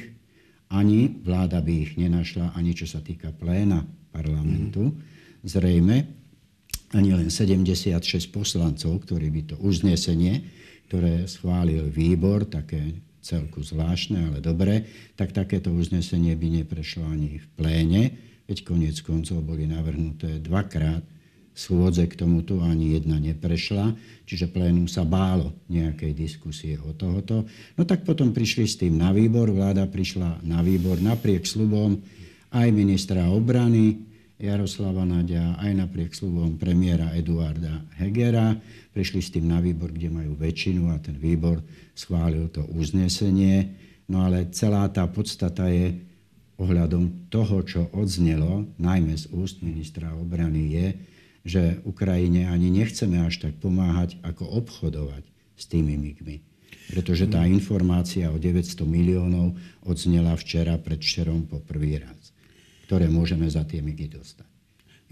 ani 0.71 1.11
vláda 1.23 1.63
by 1.63 1.73
ich 1.73 1.93
nenašla, 1.99 2.55
ani 2.55 2.75
čo 2.75 2.87
sa 2.87 3.03
týka 3.03 3.35
pléna 3.35 3.87
parlamentu. 4.15 4.91
Mm-hmm. 4.91 5.47
Zrejme 5.47 5.97
ani 6.95 7.11
len 7.11 7.29
76 7.31 8.31
poslancov, 8.31 9.03
ktorí 9.03 9.27
by 9.31 9.43
to 9.55 9.57
uznesenie, 9.59 10.47
ktoré 10.87 11.27
schválil 11.27 11.91
výbor, 11.91 12.47
také 12.47 13.03
celku 13.25 13.65
zvláštne, 13.65 14.31
ale 14.31 14.39
dobre, 14.39 14.87
tak 15.19 15.35
takéto 15.35 15.73
uznesenie 15.73 16.37
by 16.39 16.63
neprešlo 16.63 17.09
ani 17.09 17.41
v 17.41 17.47
pléne, 17.57 18.03
veď 18.45 18.59
koniec 18.65 18.97
koncov 19.01 19.41
boli 19.45 19.65
navrhnuté 19.69 20.41
dvakrát 20.41 21.05
schôdze 21.55 22.11
k 22.11 22.19
tomuto 22.19 22.59
ani 22.59 22.99
jedna 22.99 23.23
neprešla, 23.23 23.95
čiže 24.27 24.51
plénum 24.51 24.91
sa 24.91 25.07
bálo 25.07 25.55
nejakej 25.71 26.11
diskusie 26.11 26.75
o 26.83 26.91
tohoto. 26.91 27.47
No 27.79 27.87
tak 27.87 28.03
potom 28.03 28.35
prišli 28.35 28.67
s 28.67 28.75
tým 28.75 28.99
na 28.99 29.15
výbor, 29.15 29.55
vláda 29.55 29.87
prišla 29.87 30.43
na 30.43 30.61
výbor 30.67 30.99
napriek 30.99 31.47
slubom 31.47 32.03
aj 32.51 32.69
ministra 32.75 33.31
obrany 33.31 34.03
Jaroslava 34.35 35.07
Nadia, 35.07 35.55
aj 35.63 35.87
napriek 35.87 36.11
slubom 36.11 36.59
premiéra 36.59 37.15
Eduarda 37.15 37.87
Hegera. 38.03 38.59
Prišli 38.91 39.21
s 39.23 39.31
tým 39.31 39.47
na 39.47 39.63
výbor, 39.63 39.95
kde 39.95 40.11
majú 40.11 40.35
väčšinu 40.35 40.91
a 40.91 40.99
ten 40.99 41.15
výbor 41.15 41.63
schválil 41.95 42.51
to 42.51 42.67
uznesenie. 42.75 43.71
No 44.11 44.27
ale 44.27 44.51
celá 44.51 44.91
tá 44.91 45.07
podstata 45.07 45.71
je 45.71 46.03
ohľadom 46.59 47.31
toho, 47.31 47.63
čo 47.67 47.81
odznelo, 47.91 48.71
najmä 48.79 49.19
z 49.19 49.27
úst 49.35 49.61
ministra 49.61 50.15
obrany, 50.15 50.71
je, 50.71 50.87
že 51.45 51.63
Ukrajine 51.85 52.49
ani 52.49 52.73
nechceme 52.73 53.21
až 53.21 53.49
tak 53.49 53.59
pomáhať, 53.61 54.17
ako 54.25 54.49
obchodovať 54.65 55.25
s 55.55 55.65
tými 55.69 55.99
migmi. 55.99 56.41
Pretože 56.89 57.29
tá 57.29 57.45
informácia 57.49 58.29
o 58.29 58.37
900 58.37 58.85
miliónov 58.85 59.57
odznela 59.85 60.37
včera, 60.37 60.77
predvčerom 60.77 61.49
po 61.49 61.61
prvý 61.61 62.01
raz, 62.01 62.33
ktoré 62.89 63.09
môžeme 63.09 63.49
za 63.49 63.65
tie 63.65 63.81
migy 63.81 64.09
dostať. 64.13 64.49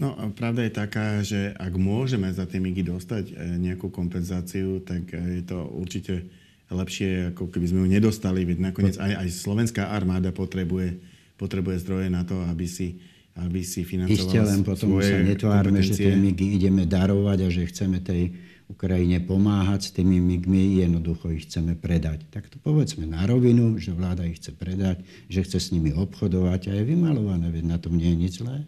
No, 0.01 0.17
pravda 0.33 0.65
je 0.65 0.73
taká, 0.73 1.21
že 1.21 1.53
ak 1.53 1.73
môžeme 1.77 2.29
za 2.33 2.49
tie 2.49 2.57
migy 2.57 2.81
dostať 2.81 3.29
e, 3.29 3.33
nejakú 3.61 3.93
kompenzáciu, 3.93 4.81
tak 4.81 5.13
e, 5.13 5.41
je 5.41 5.43
to 5.45 5.69
určite 5.69 6.27
lepšie, 6.73 7.29
ako 7.33 7.53
keby 7.53 7.65
sme 7.69 7.79
ju 7.85 7.87
nedostali, 8.01 8.41
veď 8.41 8.73
nakoniec 8.73 8.97
aj, 8.97 9.21
aj 9.21 9.27
slovenská 9.29 9.93
armáda 9.93 10.33
potrebuje, 10.33 10.97
potrebuje 11.35 11.81
zdroje 11.83 12.07
na 12.09 12.23
to, 12.23 12.37
aby 12.49 12.65
si 12.69 13.01
aby 13.33 13.65
si 13.65 13.81
financovala 13.81 14.29
Ešte 14.29 14.37
len 14.45 14.61
potom 14.61 14.93
svoje 14.93 15.09
sa 15.09 15.17
netvárme, 15.25 15.81
že 15.81 15.97
tie 15.97 16.13
migy 16.13 16.53
ideme 16.53 16.85
darovať 16.85 17.37
a 17.41 17.47
že 17.49 17.65
chceme 17.65 17.97
tej 17.97 18.29
Ukrajine 18.69 19.19
pomáhať 19.25 19.89
s 19.89 19.93
tými 19.93 20.21
migmi, 20.21 20.81
jednoducho 20.81 21.33
ich 21.33 21.49
chceme 21.49 21.73
predať. 21.73 22.29
Tak 22.29 22.53
to 22.53 22.61
povedzme 22.61 23.09
na 23.09 23.25
rovinu, 23.25 23.81
že 23.81 23.91
vláda 23.91 24.25
ich 24.29 24.37
chce 24.37 24.53
predať, 24.53 25.01
že 25.27 25.43
chce 25.43 25.57
s 25.59 25.67
nimi 25.73 25.91
obchodovať 25.91 26.69
a 26.69 26.77
je 26.77 26.83
vymalované, 26.85 27.49
veď 27.49 27.63
na 27.65 27.77
tom 27.81 27.97
nie 27.97 28.13
je 28.13 28.17
nič 28.17 28.33
zlé. 28.41 28.65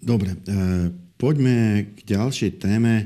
Dobre, 0.00 0.36
e, 0.36 0.38
poďme 1.20 1.88
k 1.96 1.98
ďalšej 2.04 2.50
téme 2.60 2.94
e, 3.00 3.04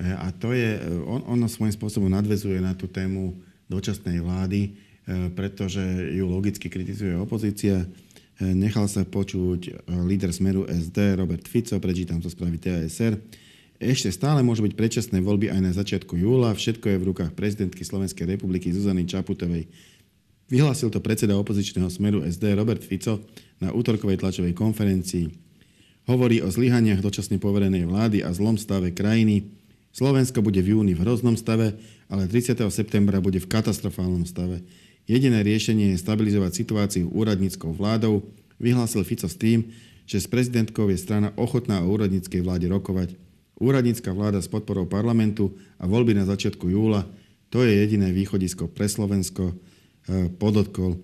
a 0.00 0.32
to 0.32 0.56
je, 0.56 0.80
on, 1.04 1.20
ono 1.28 1.48
svojím 1.48 1.76
spôsobom 1.76 2.08
nadvezuje 2.08 2.60
na 2.60 2.72
tú 2.72 2.88
tému 2.88 3.36
dočasnej 3.68 4.20
vlády, 4.24 4.60
e, 4.64 4.83
pretože 5.06 5.82
ju 6.16 6.24
logicky 6.24 6.72
kritizuje 6.72 7.12
opozícia. 7.16 7.84
Nechal 8.42 8.90
sa 8.90 9.06
počuť 9.06 9.60
e, 9.62 9.72
líder 10.10 10.34
Smeru 10.34 10.66
SD 10.66 11.14
Robert 11.14 11.46
Fico, 11.46 11.78
prečítam 11.78 12.18
to 12.18 12.26
správy 12.26 12.58
TASR. 12.58 13.14
Ešte 13.78 14.10
stále 14.10 14.42
môžu 14.42 14.66
byť 14.66 14.74
predčasné 14.74 15.22
voľby 15.22 15.54
aj 15.54 15.60
na 15.62 15.70
začiatku 15.70 16.18
júla. 16.18 16.50
Všetko 16.50 16.94
je 16.94 16.98
v 16.98 17.06
rukách 17.14 17.30
prezidentky 17.38 17.86
Slovenskej 17.86 18.26
republiky 18.26 18.74
Zuzany 18.74 19.06
Čaputovej. 19.06 19.70
Vyhlásil 20.50 20.90
to 20.90 20.98
predseda 20.98 21.38
opozičného 21.38 21.86
Smeru 21.86 22.26
SD 22.26 22.58
Robert 22.58 22.82
Fico 22.82 23.22
na 23.62 23.70
útorkovej 23.70 24.18
tlačovej 24.18 24.54
konferencii. 24.54 25.30
Hovorí 26.10 26.42
o 26.44 26.50
zlyhaniach 26.50 27.00
dočasne 27.00 27.40
poverenej 27.40 27.88
vlády 27.88 28.20
a 28.26 28.34
zlom 28.34 28.60
stave 28.60 28.92
krajiny. 28.92 29.48
Slovensko 29.94 30.42
bude 30.42 30.58
v 30.58 30.74
júni 30.74 30.92
v 30.92 31.06
hroznom 31.06 31.38
stave, 31.38 31.78
ale 32.10 32.28
30. 32.28 32.60
septembra 32.68 33.22
bude 33.22 33.40
v 33.40 33.46
katastrofálnom 33.46 34.26
stave. 34.26 34.60
Jediné 35.04 35.44
riešenie 35.44 35.92
je 35.92 36.00
stabilizovať 36.00 36.52
situáciu 36.56 37.12
úradníckou 37.12 37.76
vládou, 37.76 38.24
vyhlásil 38.56 39.04
Fico 39.04 39.28
s 39.28 39.36
tým, 39.36 39.68
že 40.08 40.20
s 40.20 40.28
prezidentkou 40.28 40.88
je 40.88 40.96
strana 40.96 41.32
ochotná 41.36 41.84
o 41.84 41.92
úradníckej 41.92 42.40
vláde 42.40 42.64
rokovať. 42.68 43.16
Úradnícka 43.60 44.12
vláda 44.16 44.40
s 44.40 44.48
podporou 44.48 44.88
parlamentu 44.88 45.52
a 45.76 45.84
voľby 45.84 46.16
na 46.16 46.24
začiatku 46.24 46.72
júla, 46.72 47.04
to 47.52 47.62
je 47.62 47.70
jediné 47.70 48.10
východisko 48.10 48.66
pre 48.72 48.88
Slovensko, 48.88 49.52
eh, 49.52 50.32
podotkol. 50.40 50.98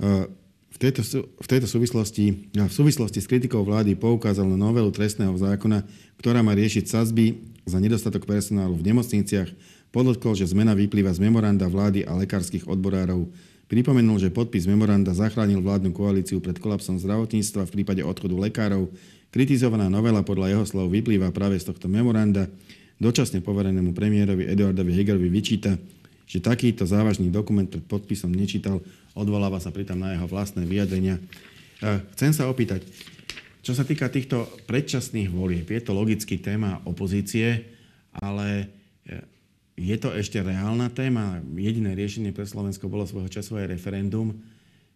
Eh, 0.00 0.26
v 0.72 0.78
tejto, 0.80 1.04
v 1.28 1.46
tejto 1.46 1.68
súvislosti, 1.68 2.48
v 2.56 2.72
súvislosti 2.72 3.20
s 3.20 3.28
kritikou 3.28 3.60
vlády 3.60 3.92
poukázal 3.94 4.48
na 4.48 4.56
novelu 4.56 4.88
trestného 4.88 5.36
zákona, 5.36 5.84
ktorá 6.16 6.40
má 6.40 6.56
riešiť 6.56 6.88
sazby 6.88 7.38
za 7.68 7.78
nedostatok 7.78 8.24
personálu 8.24 8.80
v 8.80 8.90
nemocniciach 8.90 9.52
Podotkol, 9.92 10.32
že 10.34 10.48
zmena 10.48 10.72
vyplýva 10.72 11.12
z 11.12 11.20
memoranda 11.20 11.68
vlády 11.68 12.08
a 12.08 12.16
lekárskych 12.16 12.64
odborárov 12.64 13.28
Pripomenul, 13.72 14.20
že 14.20 14.28
podpis 14.28 14.68
memoranda 14.68 15.16
zachránil 15.16 15.64
vládnu 15.64 15.96
koalíciu 15.96 16.44
pred 16.44 16.60
kolapsom 16.60 17.00
zdravotníctva 17.00 17.64
v 17.64 17.72
prípade 17.72 18.04
odchodu 18.04 18.36
lekárov. 18.36 18.92
Kritizovaná 19.32 19.88
novela 19.88 20.20
podľa 20.20 20.52
jeho 20.52 20.64
slov 20.68 20.92
vyplýva 20.92 21.32
práve 21.32 21.56
z 21.56 21.72
tohto 21.72 21.88
memoranda. 21.88 22.52
Dočasne 23.00 23.40
poverenému 23.40 23.96
premiérovi 23.96 24.44
Eduardovi 24.44 24.92
Hegerovi 24.92 25.32
vyčíta, 25.32 25.80
že 26.28 26.44
takýto 26.44 26.84
závažný 26.84 27.32
dokument 27.32 27.64
pred 27.64 27.80
podpisom 27.88 28.28
nečítal, 28.28 28.84
odvoláva 29.16 29.56
sa 29.56 29.72
pritom 29.72 29.96
na 29.96 30.20
jeho 30.20 30.28
vlastné 30.28 30.68
vyjadrenia. 30.68 31.16
Chcem 32.12 32.36
sa 32.36 32.52
opýtať, 32.52 32.84
čo 33.64 33.72
sa 33.72 33.88
týka 33.88 34.12
týchto 34.12 34.52
predčasných 34.68 35.32
volieb, 35.32 35.64
je 35.64 35.80
to 35.80 35.96
logicky 35.96 36.36
téma 36.36 36.84
opozície, 36.84 37.72
ale 38.20 38.68
je 39.82 39.96
to 39.98 40.14
ešte 40.14 40.38
reálna 40.38 40.86
téma? 40.94 41.42
Jediné 41.58 41.98
riešenie 41.98 42.30
pre 42.30 42.46
Slovensko 42.46 42.86
bolo 42.86 43.02
svojho 43.02 43.26
časové 43.26 43.66
referendum. 43.66 44.38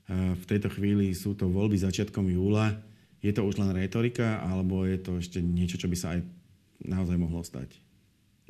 V 0.06 0.44
tejto 0.46 0.70
chvíli 0.70 1.10
sú 1.10 1.34
to 1.34 1.50
voľby 1.50 1.74
začiatkom 1.82 2.30
júla. 2.30 2.78
Je 3.18 3.34
to 3.34 3.42
už 3.42 3.58
len 3.58 3.74
retorika, 3.74 4.38
alebo 4.46 4.86
je 4.86 5.02
to 5.02 5.18
ešte 5.18 5.42
niečo, 5.42 5.82
čo 5.82 5.90
by 5.90 5.96
sa 5.98 6.14
aj 6.14 6.22
naozaj 6.86 7.18
mohlo 7.18 7.42
stať? 7.42 7.82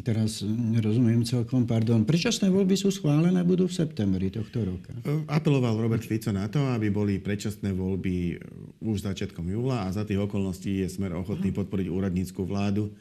Teraz 0.05 0.45
nerozumiem 0.45 1.25
celkom, 1.25 1.65
pardon. 1.65 2.05
Predčasné 2.05 2.53
voľby 2.53 2.77
sú 2.77 2.93
schválené, 2.93 3.41
budú 3.41 3.65
v 3.65 3.73
septembri 3.81 4.29
tohto 4.29 4.69
roka. 4.69 4.93
Apeloval 5.25 5.81
Robert 5.81 6.05
Fico 6.05 6.29
na 6.37 6.45
to, 6.53 6.61
aby 6.77 6.93
boli 6.93 7.17
predčasné 7.17 7.73
voľby 7.73 8.37
už 8.85 9.09
začiatkom 9.09 9.49
júla 9.49 9.89
a 9.89 9.95
za 9.97 10.05
tých 10.05 10.21
okolností 10.21 10.85
je 10.85 10.93
smer 10.93 11.17
ochotný 11.17 11.49
podporiť 11.49 11.89
úradníckú 11.89 12.45
vládu 12.45 12.93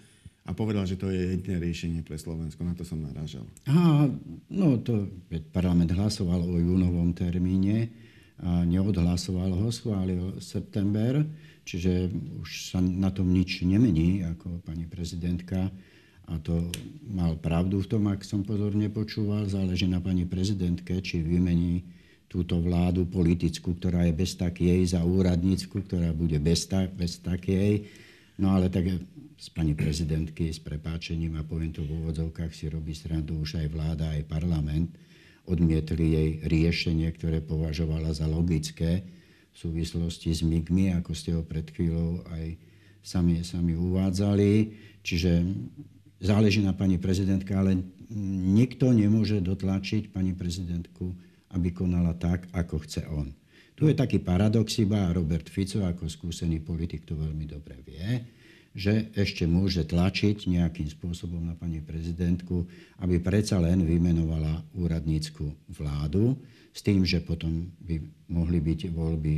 a 0.45 0.53
povedal, 0.53 0.85
že 0.85 0.93
to 0.93 1.09
je 1.09 1.35
jediné 1.35 1.57
riešenie 1.57 2.01
pre 2.05 2.21
Slovensko. 2.21 2.61
Na 2.61 2.77
to 2.77 2.85
som 2.85 3.01
narážal. 3.01 3.41
Aha, 3.65 4.13
no 4.53 4.77
to 4.77 5.09
parlament 5.49 5.89
hlasoval 5.89 6.45
o 6.45 6.61
júnovom 6.61 7.17
termíne 7.17 7.89
a 8.37 8.61
neodhlasoval 8.61 9.57
ho, 9.57 9.67
schválil 9.73 10.37
september, 10.37 11.25
čiže 11.65 12.13
už 12.45 12.49
sa 12.69 12.77
na 12.77 13.09
tom 13.09 13.33
nič 13.33 13.65
nemení, 13.65 14.21
ako 14.21 14.61
pani 14.61 14.85
prezidentka. 14.85 15.73
A 16.25 16.41
to 16.41 16.69
mal 17.09 17.37
pravdu 17.37 17.81
v 17.81 17.89
tom, 17.89 18.03
ak 18.09 18.21
som 18.25 18.45
pozorne 18.45 18.89
počúval. 18.89 19.49
Záleží 19.49 19.89
na 19.89 20.01
pani 20.01 20.29
prezidentke, 20.29 21.01
či 21.01 21.21
vymení 21.21 21.85
túto 22.29 22.57
vládu 22.61 23.05
politickú, 23.05 23.77
ktorá 23.77 24.09
je 24.09 24.13
bez 24.13 24.33
takej, 24.37 24.93
za 24.93 25.01
úradnícku, 25.05 25.85
ktorá 25.85 26.13
bude 26.13 26.37
bez, 26.41 26.65
ta, 26.65 26.89
bez 26.89 27.21
takej. 27.21 27.85
No 28.41 28.57
ale 28.57 28.73
tak 28.73 28.89
z 29.36 29.48
pani 29.51 29.75
prezidentky 29.75 30.48
s 30.48 30.63
prepáčením 30.63 31.36
a 31.36 31.44
poviem 31.44 31.75
to 31.75 31.84
v 31.84 32.04
úvodzovkách 32.04 32.56
si 32.56 32.72
robí 32.72 32.96
srandu 32.96 33.36
už 33.44 33.60
aj 33.60 33.68
vláda, 33.68 34.06
aj 34.15 34.24
parlament. 34.32 34.96
Odmietli 35.46 36.06
jej 36.15 36.30
riešenie, 36.48 37.06
ktoré 37.13 37.44
považovala 37.44 38.15
za 38.15 38.25
logické 38.25 39.06
v 39.51 39.56
súvislosti 39.56 40.34
s 40.34 40.42
MIGmi, 40.42 40.96
ako 40.98 41.12
ste 41.13 41.36
ho 41.36 41.44
pred 41.44 41.68
chvíľou 41.70 42.24
aj 42.32 42.58
sami, 43.04 43.44
sami 43.46 43.77
uvádzali. 43.77 44.74
Čiže 45.06 45.32
záleží 46.18 46.63
na 46.65 46.74
pani 46.74 46.98
prezidentke, 46.98 47.54
ale 47.54 47.77
nikto 48.56 48.89
nemôže 48.89 49.44
dotlačiť 49.44 50.10
pani 50.10 50.34
prezidentku, 50.34 51.13
aby 51.54 51.70
konala 51.75 52.18
tak, 52.18 52.50
ako 52.56 52.82
chce 52.82 53.06
on. 53.12 53.30
Tu 53.75 53.92
je 53.92 53.96
taký 53.96 54.24
paradox 54.24 54.80
iba 54.80 55.12
Robert 55.12 55.51
Fico 55.51 55.84
ako 55.84 56.08
skúsený 56.08 56.63
politik 56.63 57.04
to 57.04 57.20
veľmi 57.20 57.44
dobre 57.44 57.75
vie 57.84 58.35
že 58.75 59.08
ešte 59.15 59.48
môže 59.48 59.88
tlačiť 59.88 60.51
nejakým 60.51 60.91
spôsobom 60.91 61.39
na 61.39 61.55
pani 61.55 61.79
prezidentku, 61.79 62.67
aby 63.00 63.24
predsa 63.24 63.55
len 63.63 63.88
vymenovala 63.88 64.67
úradnícku 64.75 65.48
vládu 65.72 66.36
s 66.75 66.84
tým, 66.84 67.08
že 67.08 67.24
potom 67.24 67.72
by 67.79 68.03
mohli 68.27 68.60
byť 68.60 68.91
voľby 68.91 69.36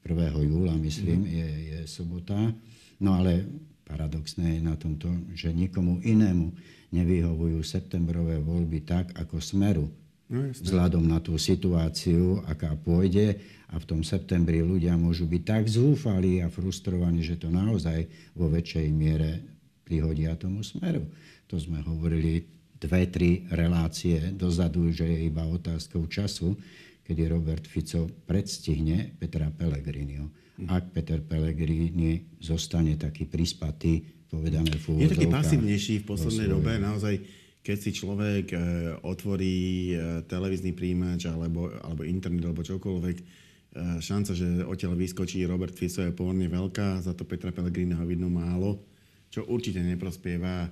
1. 0.00 0.48
júla, 0.48 0.80
myslím, 0.80 1.28
je, 1.28 1.48
je 1.76 1.80
sobota. 1.84 2.56
No 2.96 3.20
ale 3.20 3.44
paradoxné 3.84 4.56
je 4.56 4.62
na 4.64 4.80
tomto, 4.80 5.12
že 5.36 5.52
nikomu 5.52 6.00
inému 6.00 6.56
nevyhovujú 6.88 7.60
septembrové 7.60 8.40
voľby 8.40 8.80
tak, 8.80 9.12
ako 9.12 9.44
Smeru. 9.44 9.92
No, 10.30 10.46
vzhľadom 10.46 11.10
na 11.10 11.18
tú 11.18 11.34
situáciu, 11.34 12.38
aká 12.46 12.78
pôjde 12.78 13.42
a 13.66 13.82
v 13.82 13.84
tom 13.84 14.06
septembri 14.06 14.62
ľudia 14.62 14.94
môžu 14.94 15.26
byť 15.26 15.42
tak 15.42 15.66
zúfali 15.66 16.38
a 16.38 16.46
frustrovaní, 16.46 17.26
že 17.26 17.34
to 17.34 17.50
naozaj 17.50 18.06
vo 18.38 18.46
väčšej 18.46 18.86
miere 18.94 19.42
prihodia 19.82 20.38
tomu 20.38 20.62
smeru. 20.62 21.02
To 21.50 21.58
sme 21.58 21.82
hovorili 21.82 22.46
dve, 22.78 23.10
tri 23.10 23.42
relácie 23.50 24.30
dozadu, 24.30 24.94
že 24.94 25.10
je 25.10 25.26
iba 25.26 25.42
otázkou 25.42 26.06
času, 26.06 26.54
kedy 27.02 27.26
Robert 27.26 27.66
Fico 27.66 28.06
predstihne 28.06 29.18
Petra 29.18 29.50
Pellegriniho. 29.50 30.30
Ak 30.70 30.94
Peter 30.94 31.18
Pellegrini 31.18 32.38
zostane 32.38 32.94
taký 32.94 33.26
prispatý, 33.26 33.98
povedané 34.30 34.78
v 34.78 35.02
Je 35.02 35.10
taký 35.10 35.26
pasívnejší 35.26 35.94
v 36.02 36.04
poslednej 36.06 36.48
dobe, 36.54 36.78
naozaj 36.78 37.18
keď 37.60 37.76
si 37.76 37.90
človek 37.92 38.46
e, 38.52 38.58
otvorí 39.04 39.56
e, 39.92 40.24
televízny 40.24 40.72
príjimač 40.72 41.28
alebo, 41.28 41.68
alebo 41.84 42.08
internet 42.08 42.48
alebo 42.48 42.64
čokoľvek, 42.64 43.48
E, 43.70 44.02
šanca, 44.02 44.34
že 44.34 44.66
odtiaľ 44.66 44.98
vyskočí 44.98 45.46
Robert 45.46 45.78
Fico 45.78 46.02
je 46.02 46.10
pomerne 46.10 46.50
veľká, 46.50 47.06
za 47.06 47.14
to 47.14 47.22
Petra 47.22 47.54
Pellegriniho 47.54 48.02
vidno 48.02 48.26
málo, 48.26 48.82
čo 49.30 49.46
určite 49.46 49.78
neprospieva 49.78 50.66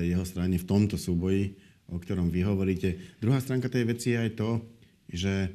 jeho 0.00 0.24
strane 0.24 0.56
v 0.56 0.64
tomto 0.64 0.96
súboji, 0.96 1.52
o 1.92 2.00
ktorom 2.00 2.32
vy 2.32 2.40
hovoríte. 2.40 3.20
Druhá 3.20 3.36
stránka 3.36 3.68
tej 3.68 3.84
veci 3.84 4.16
je 4.16 4.24
aj 4.24 4.30
to, 4.32 4.64
že 5.12 5.52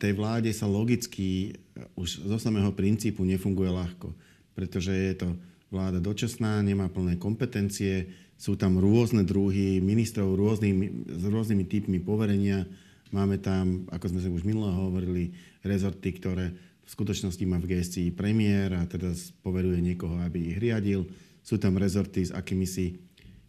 tej 0.00 0.12
vláde 0.16 0.48
sa 0.56 0.64
logicky 0.64 1.52
už 2.00 2.24
zo 2.24 2.40
samého 2.40 2.72
princípu 2.72 3.20
nefunguje 3.28 3.68
ľahko, 3.68 4.16
pretože 4.56 4.96
je 4.96 5.14
to 5.20 5.36
vláda 5.68 6.00
dočasná, 6.00 6.64
nemá 6.64 6.88
plné 6.88 7.20
kompetencie, 7.20 8.08
sú 8.34 8.58
tam 8.58 8.76
rôzne 8.82 9.22
druhy 9.22 9.78
ministrov 9.78 10.34
rôznymi, 10.34 11.14
s 11.14 11.24
rôznymi 11.24 11.64
typmi 11.66 11.98
poverenia, 12.02 12.66
Máme 13.14 13.38
tam, 13.38 13.86
ako 13.94 14.10
sme 14.10 14.20
sa 14.26 14.26
už 14.26 14.42
minule 14.42 14.74
hovorili, 14.74 15.30
rezorty, 15.62 16.18
ktoré 16.18 16.50
v 16.82 16.88
skutočnosti 16.90 17.46
má 17.46 17.62
v 17.62 17.78
gestii 17.78 18.10
premiér 18.10 18.74
a 18.74 18.82
teda 18.90 19.14
poveruje 19.46 19.78
niekoho, 19.78 20.18
aby 20.18 20.50
ich 20.50 20.58
riadil. 20.58 21.06
Sú 21.38 21.62
tam 21.62 21.78
rezorty 21.78 22.26
s 22.26 22.34
akými 22.34 22.66
si 22.66 22.98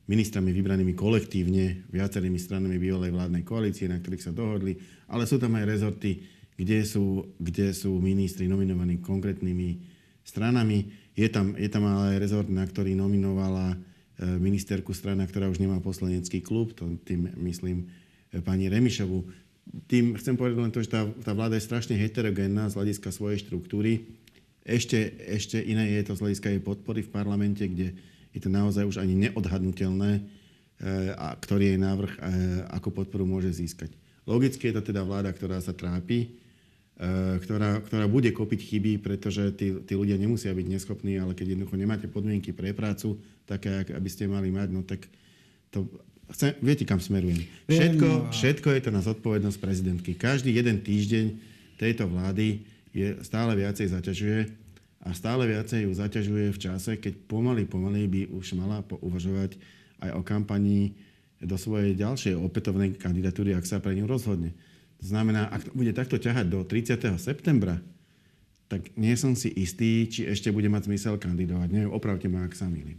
ministrami 0.06 0.54
vybranými 0.54 0.93
kolektívne, 0.93 1.89
viacerými 1.89 2.38
stranami 2.38 2.78
bývalej 2.78 3.10
vládnej 3.10 3.41
koalície, 3.41 3.89
na 3.89 3.98
ktorých 3.98 4.30
sa 4.30 4.38
dohodli, 4.38 4.78
ale 5.10 5.26
sú 5.26 5.41
tam 5.41 5.58
aj 5.58 5.65
rezorty, 5.65 6.21
kde 6.54 6.86
sú, 6.86 7.34
kde 7.41 7.74
sú 7.74 7.98
ministri 7.98 8.45
nominovaní 8.45 9.02
konkrétnymi 9.02 9.82
stranami. 10.21 11.10
Je 11.17 11.26
tam, 11.26 11.58
je 11.58 11.65
tam 11.74 11.89
ale 11.89 12.15
aj 12.15 12.21
rezort, 12.21 12.50
na 12.54 12.62
ktorý 12.62 12.93
nominovala 12.93 13.82
ministerku 14.19 14.95
strana, 14.95 15.28
ktorá 15.28 15.51
už 15.51 15.60
nemá 15.60 15.82
poslanecký 15.84 16.39
klub, 16.39 16.71
to 16.71 16.88
tým 17.04 17.32
myslím 17.36 17.89
e, 18.32 18.39
pani 18.39 18.71
Remišovu 18.71 19.45
tým 19.89 20.13
chcem 20.17 20.38
povedať 20.38 20.58
len 20.62 20.73
to, 20.73 20.80
že 20.86 20.93
tá, 20.93 21.10
tá 21.25 21.34
vláda 21.34 21.58
je 21.58 21.65
strašne 21.65 21.95
heterogénna 21.97 22.69
z 22.69 22.78
hľadiska 22.78 23.10
svojej 23.10 23.41
štruktúry. 23.41 24.06
Ešte, 24.65 24.97
ešte 25.30 25.62
iné 25.62 25.97
je 25.97 26.06
to 26.06 26.17
z 26.17 26.21
hľadiska 26.21 26.47
jej 26.54 26.62
podpory 26.62 27.01
v 27.06 27.13
parlamente, 27.13 27.65
kde 27.65 27.93
je 28.34 28.39
to 28.41 28.49
naozaj 28.49 28.86
už 28.86 29.01
ani 29.01 29.30
neodhadnutelné, 29.30 30.21
e, 30.21 30.21
a 31.13 31.34
ktorý 31.38 31.73
jej 31.73 31.80
návrh 31.82 32.13
e, 32.17 32.19
ako 32.73 32.89
podporu 32.93 33.25
môže 33.25 33.54
získať. 33.54 33.93
Logicky 34.25 34.69
je 34.69 34.75
to 34.82 34.84
teda 34.93 35.06
vláda, 35.06 35.30
ktorá 35.34 35.62
sa 35.62 35.73
trápi, 35.73 36.25
e, 36.25 36.28
ktorá, 37.43 37.84
ktorá 37.84 38.05
bude 38.08 38.31
kopiť 38.31 38.60
chyby, 38.71 39.03
pretože 39.03 39.51
tí, 39.60 39.75
tí 39.84 39.93
ľudia 39.99 40.15
nemusia 40.15 40.55
byť 40.55 40.67
neschopní, 40.67 41.19
ale 41.19 41.36
keď 41.36 41.55
jednoducho 41.55 41.75
nemáte 41.75 42.08
podmienky 42.08 42.55
pre 42.55 42.71
prácu, 42.71 43.19
také, 43.43 43.84
aby 43.91 44.10
ste 44.10 44.31
mali 44.31 44.47
mať, 44.47 44.69
no 44.71 44.81
tak 44.81 45.03
to 45.69 45.86
Chcem, 46.25 46.58
viete, 46.58 46.89
kam 46.89 46.97
smerujem. 46.97 47.45
Všetko, 47.69 48.34
všetko 48.34 48.67
je 48.73 48.81
to 48.81 48.89
na 48.89 49.05
zodpovednosť 49.05 49.62
prezidentky. 49.62 50.17
Každý 50.17 50.49
jeden 50.49 50.81
týždeň 50.81 51.38
tejto 51.77 52.10
vlády 52.10 52.65
je 52.89 53.13
stále 53.21 53.53
viacej 53.53 53.93
zaťažuje 53.93 54.49
a 55.05 55.13
stále 55.13 55.45
viacej 55.45 55.86
ju 55.86 55.91
zaťažuje 55.93 56.47
v 56.49 56.62
čase, 56.62 56.97
keď 56.97 57.13
pomaly, 57.29 57.69
pomaly 57.69 58.10
by 58.10 58.21
už 58.34 58.58
mala 58.58 58.81
uvažovať 58.81 59.53
aj 60.01 60.10
o 60.17 60.21
kampanii 60.25 60.97
do 61.45 61.53
svojej 61.62 61.93
ďalšej 61.93 62.34
opätovnej 62.41 62.97
kandidatúry, 62.97 63.53
ak 63.53 63.69
sa 63.69 63.77
pre 63.77 63.93
ňu 63.93 64.10
rozhodne. 64.10 64.49
To 65.06 65.13
znamená, 65.13 65.54
ak 65.54 65.70
bude 65.78 65.94
takto 65.94 66.18
ťahať 66.18 66.50
do 66.50 66.65
30. 66.65 66.98
septembra, 67.22 67.78
tak 68.65 68.89
nie 68.98 69.13
som 69.13 69.38
si 69.38 69.54
istý, 69.54 70.10
či 70.10 70.26
ešte 70.26 70.50
bude 70.50 70.65
mať 70.65 70.89
zmysel 70.89 71.22
kandidovať. 71.22 71.70
Neviem, 71.70 71.94
opravte 71.94 72.26
ma, 72.26 72.41
ak 72.41 72.58
sa 72.58 72.65
milím. 72.65 72.98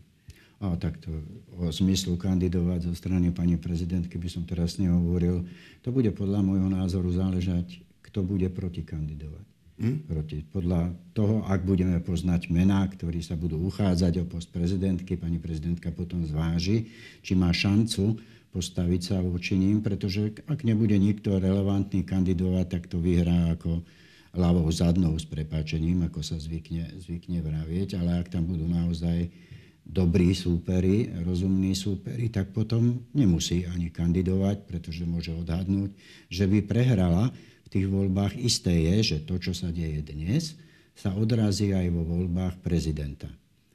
A 0.62 0.79
takto 0.79 1.11
o 1.59 1.66
zmyslu 1.66 2.14
kandidovať 2.14 2.87
zo 2.87 2.95
strany 2.95 3.35
pani 3.35 3.59
prezidentky 3.59 4.23
by 4.23 4.29
som 4.31 4.47
teraz 4.47 4.79
nehovoril. 4.79 5.51
To 5.83 5.90
bude 5.90 6.14
podľa 6.14 6.47
môjho 6.47 6.71
názoru 6.71 7.11
záležať, 7.11 7.83
kto 8.07 8.23
bude 8.23 8.47
proti 8.55 8.87
kandidovať. 8.87 9.42
Hm? 9.83 10.07
Proti. 10.07 10.47
Podľa 10.47 10.95
toho, 11.11 11.42
ak 11.42 11.66
budeme 11.66 11.99
poznať 11.99 12.55
mená, 12.55 12.87
ktorí 12.87 13.19
sa 13.19 13.35
budú 13.35 13.59
uchádzať 13.66 14.23
o 14.23 14.31
post 14.31 14.55
prezidentky, 14.55 15.19
pani 15.19 15.42
prezidentka 15.42 15.90
potom 15.90 16.23
zváži, 16.23 16.87
či 17.27 17.35
má 17.35 17.51
šancu 17.51 18.14
postaviť 18.57 19.01
sa 19.05 19.16
voči 19.21 19.61
ním, 19.61 19.85
pretože 19.85 20.33
ak 20.49 20.64
nebude 20.64 20.97
nikto 20.97 21.37
relevantný 21.37 22.09
kandidovať, 22.09 22.66
tak 22.73 22.83
to 22.88 22.97
vyhrá 22.97 23.53
ako 23.53 23.85
ľavou 24.33 24.64
zadnou 24.73 25.12
s 25.12 25.29
prepáčením, 25.29 26.09
ako 26.09 26.25
sa 26.25 26.40
zvykne, 26.40 26.88
zvykne 26.97 27.45
vravieť, 27.45 28.01
ale 28.01 28.25
ak 28.25 28.33
tam 28.33 28.49
budú 28.49 28.64
naozaj 28.64 29.29
dobrí 29.85 30.33
súperi, 30.33 31.12
rozumní 31.21 31.77
súperi, 31.77 32.33
tak 32.33 32.57
potom 32.57 33.05
nemusí 33.12 33.69
ani 33.69 33.92
kandidovať, 33.92 34.64
pretože 34.64 35.05
môže 35.05 35.37
odhadnúť, 35.37 35.92
že 36.33 36.49
by 36.49 36.64
prehrala 36.64 37.29
v 37.64 37.69
tých 37.69 37.87
voľbách. 37.92 38.40
Isté 38.40 38.73
je, 38.73 39.16
že 39.16 39.19
to, 39.29 39.37
čo 39.37 39.53
sa 39.53 39.69
deje 39.69 40.01
dnes, 40.01 40.57
sa 40.97 41.12
odrazí 41.12 41.77
aj 41.77 41.92
vo 41.92 42.09
voľbách 42.09 42.64
prezidenta. 42.64 43.29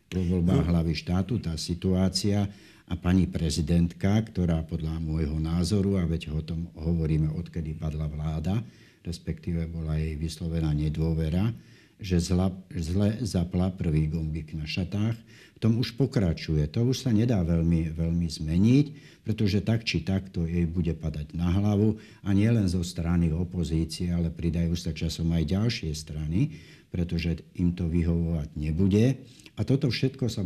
Vo 0.09 0.25
voľbách 0.25 0.65
no. 0.65 0.69
hlavy 0.73 0.93
štátu 0.97 1.37
tá 1.37 1.53
situácia 1.53 2.49
a 2.91 2.99
pani 2.99 3.23
prezidentka, 3.23 4.19
ktorá 4.19 4.67
podľa 4.67 4.99
môjho 4.99 5.39
názoru, 5.39 5.95
a 5.95 6.03
veď 6.03 6.35
o 6.35 6.43
tom 6.43 6.67
hovoríme, 6.75 7.31
odkedy 7.39 7.71
padla 7.71 8.11
vláda, 8.11 8.59
respektíve 9.07 9.63
bola 9.71 9.95
jej 9.95 10.19
vyslovená 10.19 10.75
nedôvera, 10.75 11.55
že 12.03 12.19
zla, 12.19 12.51
zle 12.75 13.15
zapla 13.23 13.71
prvý 13.71 14.11
gombík 14.11 14.51
na 14.59 14.67
šatách. 14.67 15.15
V 15.55 15.59
tom 15.61 15.77
už 15.77 15.93
pokračuje. 15.95 16.65
To 16.73 16.89
už 16.89 17.05
sa 17.07 17.13
nedá 17.13 17.39
veľmi, 17.45 17.93
veľmi 17.93 18.27
zmeniť, 18.27 18.85
pretože 19.23 19.61
tak 19.61 19.85
či 19.85 20.01
tak 20.01 20.33
to 20.33 20.49
jej 20.49 20.65
bude 20.65 20.91
padať 20.97 21.37
na 21.37 21.47
hlavu 21.47 21.95
a 22.25 22.33
nie 22.33 22.49
len 22.49 22.65
zo 22.65 22.81
strany 22.81 23.29
opozície, 23.29 24.09
ale 24.09 24.33
pridajú 24.33 24.73
sa 24.73 24.91
časom 24.91 25.29
aj 25.31 25.47
ďalšie 25.47 25.93
strany, 25.93 26.57
pretože 26.89 27.45
im 27.55 27.71
to 27.71 27.87
vyhovovať 27.87 28.49
nebude. 28.59 29.21
A 29.55 29.61
toto 29.63 29.87
všetko 29.87 30.27
sa... 30.27 30.43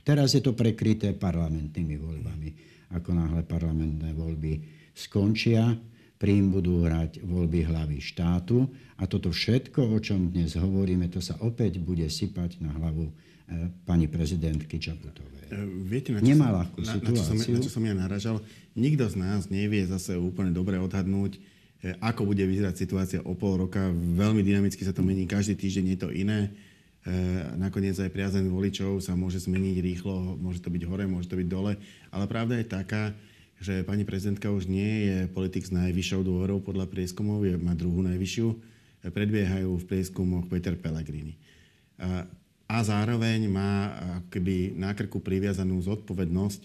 Teraz 0.00 0.32
je 0.32 0.42
to 0.42 0.56
prekryté 0.56 1.12
parlamentnými 1.12 1.96
voľbami. 2.00 2.48
Ako 2.96 3.14
náhle 3.14 3.46
parlamentné 3.46 4.16
voľby 4.16 4.52
skončia, 4.96 5.76
príjm 6.20 6.52
budú 6.52 6.84
hrať 6.84 7.24
voľby 7.24 7.64
hlavy 7.64 7.98
štátu 8.02 8.68
a 9.00 9.08
toto 9.08 9.32
všetko, 9.32 9.88
o 9.88 9.98
čom 10.04 10.28
dnes 10.28 10.52
hovoríme, 10.52 11.08
to 11.08 11.24
sa 11.24 11.40
opäť 11.40 11.80
bude 11.80 12.04
sypať 12.04 12.60
na 12.60 12.76
hlavu 12.76 13.08
e, 13.08 13.12
pani 13.88 14.04
prezidentky 14.04 14.76
Čaputovej. 14.76 15.48
E, 15.48 15.64
viete, 15.88 16.12
na 16.12 16.20
čo, 16.20 16.28
Nemá 16.28 16.68
som, 16.68 16.76
na, 16.76 16.92
na, 17.00 17.10
čo 17.16 17.22
som, 17.24 17.36
na 17.40 17.58
čo 17.64 17.72
som 17.72 17.82
ja 17.88 17.94
naražal? 17.96 18.36
Nikto 18.76 19.08
z 19.08 19.16
nás 19.16 19.48
nevie 19.48 19.80
zase 19.88 20.20
úplne 20.20 20.52
dobre 20.52 20.76
odhadnúť, 20.76 21.40
e, 21.80 21.96
ako 22.04 22.28
bude 22.28 22.44
vyzerať 22.44 22.76
situácia 22.76 23.20
o 23.24 23.32
pol 23.32 23.64
roka. 23.64 23.88
Veľmi 23.96 24.44
dynamicky 24.44 24.84
sa 24.84 24.92
to 24.92 25.00
mení, 25.00 25.24
každý 25.24 25.56
týždeň 25.56 25.84
je 25.96 25.98
to 26.04 26.08
iné. 26.12 26.52
Nakoniec 27.56 27.96
aj 27.96 28.12
priazeň 28.12 28.52
voličov 28.52 29.00
sa 29.00 29.16
môže 29.16 29.40
zmeniť 29.40 29.76
rýchlo, 29.80 30.36
môže 30.36 30.60
to 30.60 30.68
byť 30.68 30.82
hore, 30.84 31.08
môže 31.08 31.32
to 31.32 31.40
byť 31.40 31.48
dole. 31.48 31.72
Ale 32.12 32.24
pravda 32.28 32.60
je 32.60 32.68
taká, 32.68 33.16
že 33.56 33.84
pani 33.84 34.04
prezidentka 34.04 34.52
už 34.52 34.68
nie 34.68 35.08
je 35.08 35.18
politik 35.32 35.64
s 35.64 35.72
najvyššou 35.72 36.20
dôverou 36.24 36.60
podľa 36.60 36.88
prieskumov, 36.92 37.44
je, 37.48 37.56
má 37.56 37.72
druhú 37.72 38.04
najvyššiu. 38.04 38.48
Predbiehajú 39.00 39.80
v 39.80 39.88
prieskumoch 39.88 40.44
Peter 40.52 40.76
Pellegrini. 40.76 41.40
A, 41.96 42.28
a 42.68 42.78
zároveň 42.84 43.48
má 43.48 43.96
keby 44.28 44.76
na 44.76 44.92
krku 44.92 45.24
priviazanú 45.24 45.80
zodpovednosť 45.80 46.60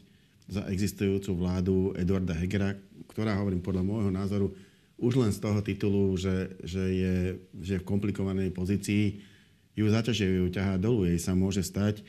za 0.51 0.67
existujúcu 0.67 1.31
vládu 1.31 1.75
Eduarda 1.95 2.35
Hegera, 2.35 2.75
ktorá, 3.07 3.39
hovorím 3.39 3.63
podľa 3.63 3.83
môjho 3.87 4.11
názoru, 4.11 4.47
už 4.95 5.19
len 5.19 5.31
z 5.31 5.39
toho 5.39 5.59
titulu, 5.59 6.15
že, 6.15 6.55
že, 6.63 6.83
je, 6.91 7.15
že 7.59 7.71
je 7.75 7.81
v 7.83 7.87
komplikovanej 7.87 8.51
pozícii, 8.51 9.34
ju 9.75 9.85
zaťažuje, 9.91 10.39
ju 10.41 10.47
ťahá 10.51 10.79
dolu. 10.79 11.05
Jej 11.05 11.19
sa 11.19 11.35
môže 11.35 11.61
stať, 11.61 12.01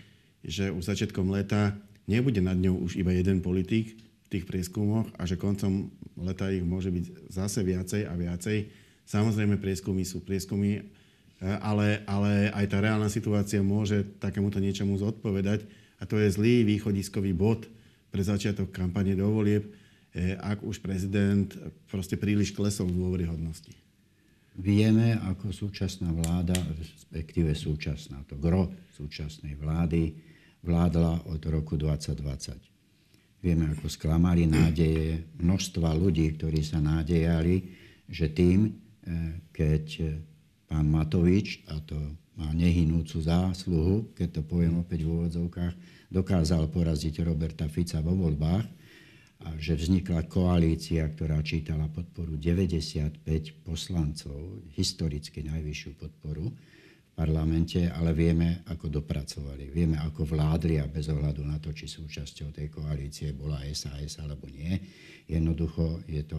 že 0.46 0.70
už 0.70 0.86
začiatkom 0.86 1.26
leta 1.28 1.74
nebude 2.06 2.38
nad 2.38 2.54
ňou 2.54 2.86
už 2.86 2.96
iba 2.96 3.10
jeden 3.10 3.42
politik, 3.42 3.98
v 4.26 4.28
tých 4.28 4.44
prieskumoch 4.46 5.06
a 5.14 5.22
že 5.22 5.38
koncom 5.38 5.86
leta 6.18 6.50
ich 6.50 6.66
môže 6.66 6.90
byť 6.90 7.30
zase 7.30 7.62
viacej 7.62 8.10
a 8.10 8.14
viacej. 8.18 8.66
Samozrejme, 9.06 9.54
prieskumy 9.62 10.02
sú 10.02 10.18
prieskumy, 10.18 10.82
e, 10.82 10.84
ale, 11.62 12.02
ale 12.10 12.50
aj 12.50 12.66
tá 12.66 12.82
reálna 12.82 13.06
situácia 13.06 13.62
môže 13.62 14.02
takémuto 14.18 14.58
niečomu 14.58 14.98
zodpovedať 14.98 15.62
a 16.02 16.10
to 16.10 16.18
je 16.18 16.34
zlý 16.34 16.66
východiskový 16.66 17.30
bod 17.30 17.70
pre 18.10 18.18
začiatok 18.18 18.74
kampane 18.74 19.14
do 19.14 19.30
volieb, 19.30 19.70
e, 20.10 20.34
ak 20.34 20.66
už 20.66 20.82
prezident 20.82 21.46
proste 21.86 22.18
príliš 22.18 22.50
klesol 22.50 22.90
v 22.90 22.98
dôveryhodnosti. 22.98 23.85
Vieme, 24.56 25.20
ako 25.20 25.52
súčasná 25.52 26.08
vláda, 26.16 26.56
respektíve 26.56 27.52
súčasná, 27.52 28.24
to 28.24 28.40
gro 28.40 28.72
súčasnej 28.96 29.52
vlády, 29.56 30.16
vládla 30.64 31.28
od 31.28 31.40
roku 31.46 31.76
2020 31.76 32.76
Vieme, 33.46 33.70
ako 33.76 33.86
sklamali 33.86 34.48
nádeje 34.48 35.22
množstva 35.38 35.94
ľudí, 35.94 36.34
ktorí 36.34 36.66
sa 36.66 36.82
nádejali, 36.82 37.62
že 38.10 38.32
tým, 38.32 38.66
e, 38.66 38.72
keď 39.54 40.16
pán 40.66 40.90
Matovič, 40.90 41.62
a 41.70 41.78
to 41.78 41.94
má 42.34 42.50
nehynúcu 42.50 43.22
zásluhu, 43.22 44.10
keď 44.18 44.40
to 44.40 44.42
poviem 44.42 44.82
opäť 44.82 45.06
v 45.06 45.14
úvodzovkách, 45.14 45.74
dokázal 46.10 46.66
poraziť 46.74 47.22
Roberta 47.22 47.70
Fica 47.70 48.02
vo 48.02 48.18
voľbách, 48.18 48.66
a 49.44 49.52
že 49.60 49.76
vznikla 49.76 50.24
koalícia, 50.32 51.04
ktorá 51.12 51.44
čítala 51.44 51.92
podporu 51.92 52.40
95 52.40 53.20
poslancov, 53.60 54.64
historicky 54.72 55.44
najvyššiu 55.44 55.92
podporu, 56.00 56.48
parlamente, 57.16 57.88
ale 57.88 58.12
vieme, 58.12 58.60
ako 58.68 59.00
dopracovali. 59.00 59.72
Vieme, 59.72 59.96
ako 60.00 60.36
vládli 60.36 60.80
a 60.80 60.88
bez 60.88 61.08
ohľadu 61.08 61.44
na 61.48 61.56
to, 61.56 61.72
či 61.72 61.88
súčasťou 61.88 62.52
tej 62.52 62.68
koalície 62.68 63.32
bola 63.32 63.64
SAS 63.72 64.20
alebo 64.20 64.48
nie. 64.52 64.76
Jednoducho 65.24 66.04
je 66.04 66.20
to, 66.28 66.36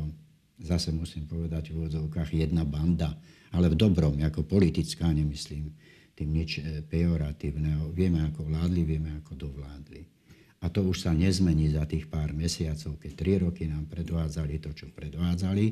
zase 0.61 0.93
musím 0.93 1.25
povedať 1.25 1.73
v 1.73 1.81
úvodzovkách, 1.81 2.29
jedna 2.33 2.61
banda, 2.61 3.17
ale 3.53 3.73
v 3.73 3.77
dobrom, 3.77 4.21
ako 4.21 4.45
politická, 4.45 5.09
nemyslím 5.09 5.73
tým 6.17 6.29
nič 6.33 6.61
e, 6.61 6.81
pejoratívneho. 6.85 7.93
Vieme, 7.93 8.25
ako 8.25 8.45
vládli, 8.45 8.81
vieme, 8.85 9.17
ako 9.21 9.37
dovládli. 9.37 10.16
A 10.61 10.73
to 10.73 10.81
už 10.85 11.05
sa 11.05 11.13
nezmení 11.13 11.69
za 11.69 11.85
tých 11.85 12.09
pár 12.09 12.33
mesiacov, 12.33 12.97
keď 12.97 13.11
tri 13.13 13.33
roky 13.37 13.69
nám 13.69 13.85
predvádzali 13.85 14.57
to, 14.57 14.73
čo 14.73 14.89
predvádzali 14.89 15.65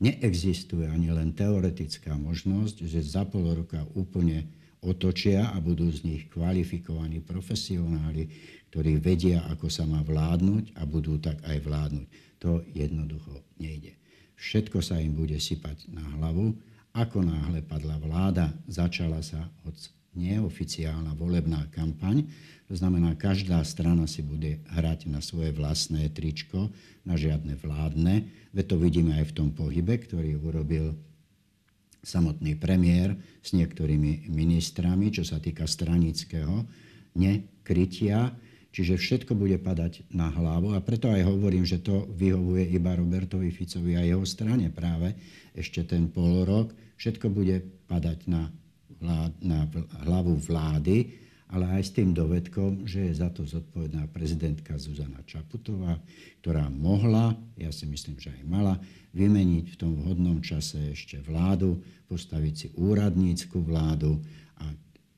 neexistuje 0.00 0.88
ani 0.88 1.12
len 1.12 1.36
teoretická 1.36 2.16
možnosť, 2.16 2.88
že 2.88 3.04
za 3.04 3.28
pol 3.28 3.52
roka 3.52 3.84
úplne 3.92 4.48
otočia 4.80 5.52
a 5.52 5.60
budú 5.60 5.92
z 5.92 6.08
nich 6.08 6.22
kvalifikovaní 6.32 7.20
profesionáli, 7.20 8.32
ktorí 8.72 8.96
vedia, 8.96 9.44
ako 9.52 9.68
sa 9.68 9.84
má 9.84 10.00
vládnuť 10.00 10.72
a 10.80 10.88
budú 10.88 11.20
tak 11.20 11.36
aj 11.44 11.60
vládnuť. 11.60 12.06
To 12.40 12.64
jednoducho 12.72 13.44
nejde. 13.60 13.92
Všetko 14.40 14.80
sa 14.80 14.96
im 14.96 15.12
bude 15.12 15.36
sypať 15.36 15.92
na 15.92 16.00
hlavu. 16.16 16.56
Ako 16.96 17.20
náhle 17.20 17.60
padla 17.60 18.00
vláda, 18.00 18.48
začala 18.64 19.20
sa 19.20 19.52
od 19.68 19.76
neoficiálna 20.14 21.14
volebná 21.14 21.70
kampaň. 21.70 22.26
To 22.70 22.74
znamená, 22.78 23.18
každá 23.18 23.62
strana 23.66 24.06
si 24.06 24.22
bude 24.22 24.62
hrať 24.70 25.10
na 25.10 25.18
svoje 25.22 25.50
vlastné 25.54 26.10
tričko, 26.10 26.70
na 27.02 27.14
žiadne 27.18 27.58
vládne. 27.58 28.30
Veď 28.54 28.64
to 28.74 28.76
vidíme 28.78 29.14
aj 29.14 29.30
v 29.30 29.36
tom 29.36 29.48
pohybe, 29.54 29.98
ktorý 29.98 30.38
urobil 30.38 30.94
samotný 32.00 32.56
premiér 32.56 33.14
s 33.44 33.52
niektorými 33.52 34.30
ministrami, 34.32 35.12
čo 35.12 35.22
sa 35.26 35.36
týka 35.38 35.68
stranického 35.68 36.64
nekrytia. 37.14 38.32
Čiže 38.70 39.02
všetko 39.02 39.34
bude 39.34 39.58
padať 39.58 40.06
na 40.14 40.30
hlavu 40.30 40.78
a 40.78 40.80
preto 40.80 41.10
aj 41.10 41.26
hovorím, 41.26 41.66
že 41.66 41.82
to 41.82 42.06
vyhovuje 42.14 42.70
iba 42.70 42.94
Robertovi 42.94 43.50
Ficovi 43.50 43.98
a 43.98 44.06
jeho 44.06 44.22
strane 44.22 44.70
práve 44.70 45.18
ešte 45.58 45.82
ten 45.82 46.06
pol 46.06 46.46
rok. 46.46 46.70
Všetko 46.94 47.34
bude 47.34 47.66
padať 47.90 48.30
na, 48.30 48.46
na 49.00 49.64
hlavu 50.04 50.36
vlády 50.36 51.20
ale 51.50 51.66
aj 51.66 51.82
s 51.82 51.94
tým 51.98 52.14
dovedkom, 52.14 52.86
že 52.86 53.10
je 53.10 53.18
za 53.18 53.28
to 53.34 53.42
zodpovedná 53.42 54.06
prezidentka 54.14 54.78
Zuzana 54.78 55.18
Čaputová, 55.26 55.98
ktorá 56.38 56.70
mohla, 56.70 57.34
ja 57.58 57.74
si 57.74 57.90
myslím, 57.90 58.22
že 58.22 58.30
aj 58.30 58.44
mala, 58.46 58.74
vymeniť 59.10 59.74
v 59.74 59.76
tom 59.78 59.98
vhodnom 59.98 60.38
čase 60.46 60.94
ešte 60.94 61.18
vládu, 61.26 61.82
postaviť 62.06 62.54
si 62.54 62.66
úradnícku 62.78 63.58
vládu 63.66 64.22
a 64.62 64.70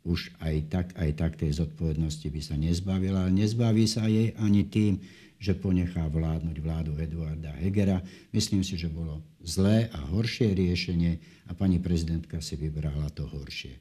už 0.09 0.33
aj 0.41 0.55
tak, 0.73 0.87
aj 0.97 1.11
tak 1.21 1.33
tej 1.37 1.53
zodpovednosti 1.53 2.25
by 2.25 2.41
sa 2.41 2.57
nezbavila. 2.57 3.29
Ale 3.29 3.37
nezbaví 3.37 3.85
sa 3.85 4.09
jej 4.09 4.33
ani 4.41 4.65
tým, 4.65 5.05
že 5.43 5.59
ponechá 5.59 6.07
vládnuť 6.07 6.57
vládu 6.63 6.95
Eduarda 7.03 7.51
Hegera. 7.59 7.99
Myslím 8.31 8.63
si, 8.63 8.79
že 8.79 8.87
bolo 8.87 9.27
zlé 9.43 9.91
a 9.91 9.99
horšie 9.99 10.55
riešenie 10.55 11.19
a 11.51 11.59
pani 11.59 11.83
prezidentka 11.83 12.39
si 12.39 12.55
vybrala 12.55 13.11
to 13.11 13.27
horšie. 13.27 13.75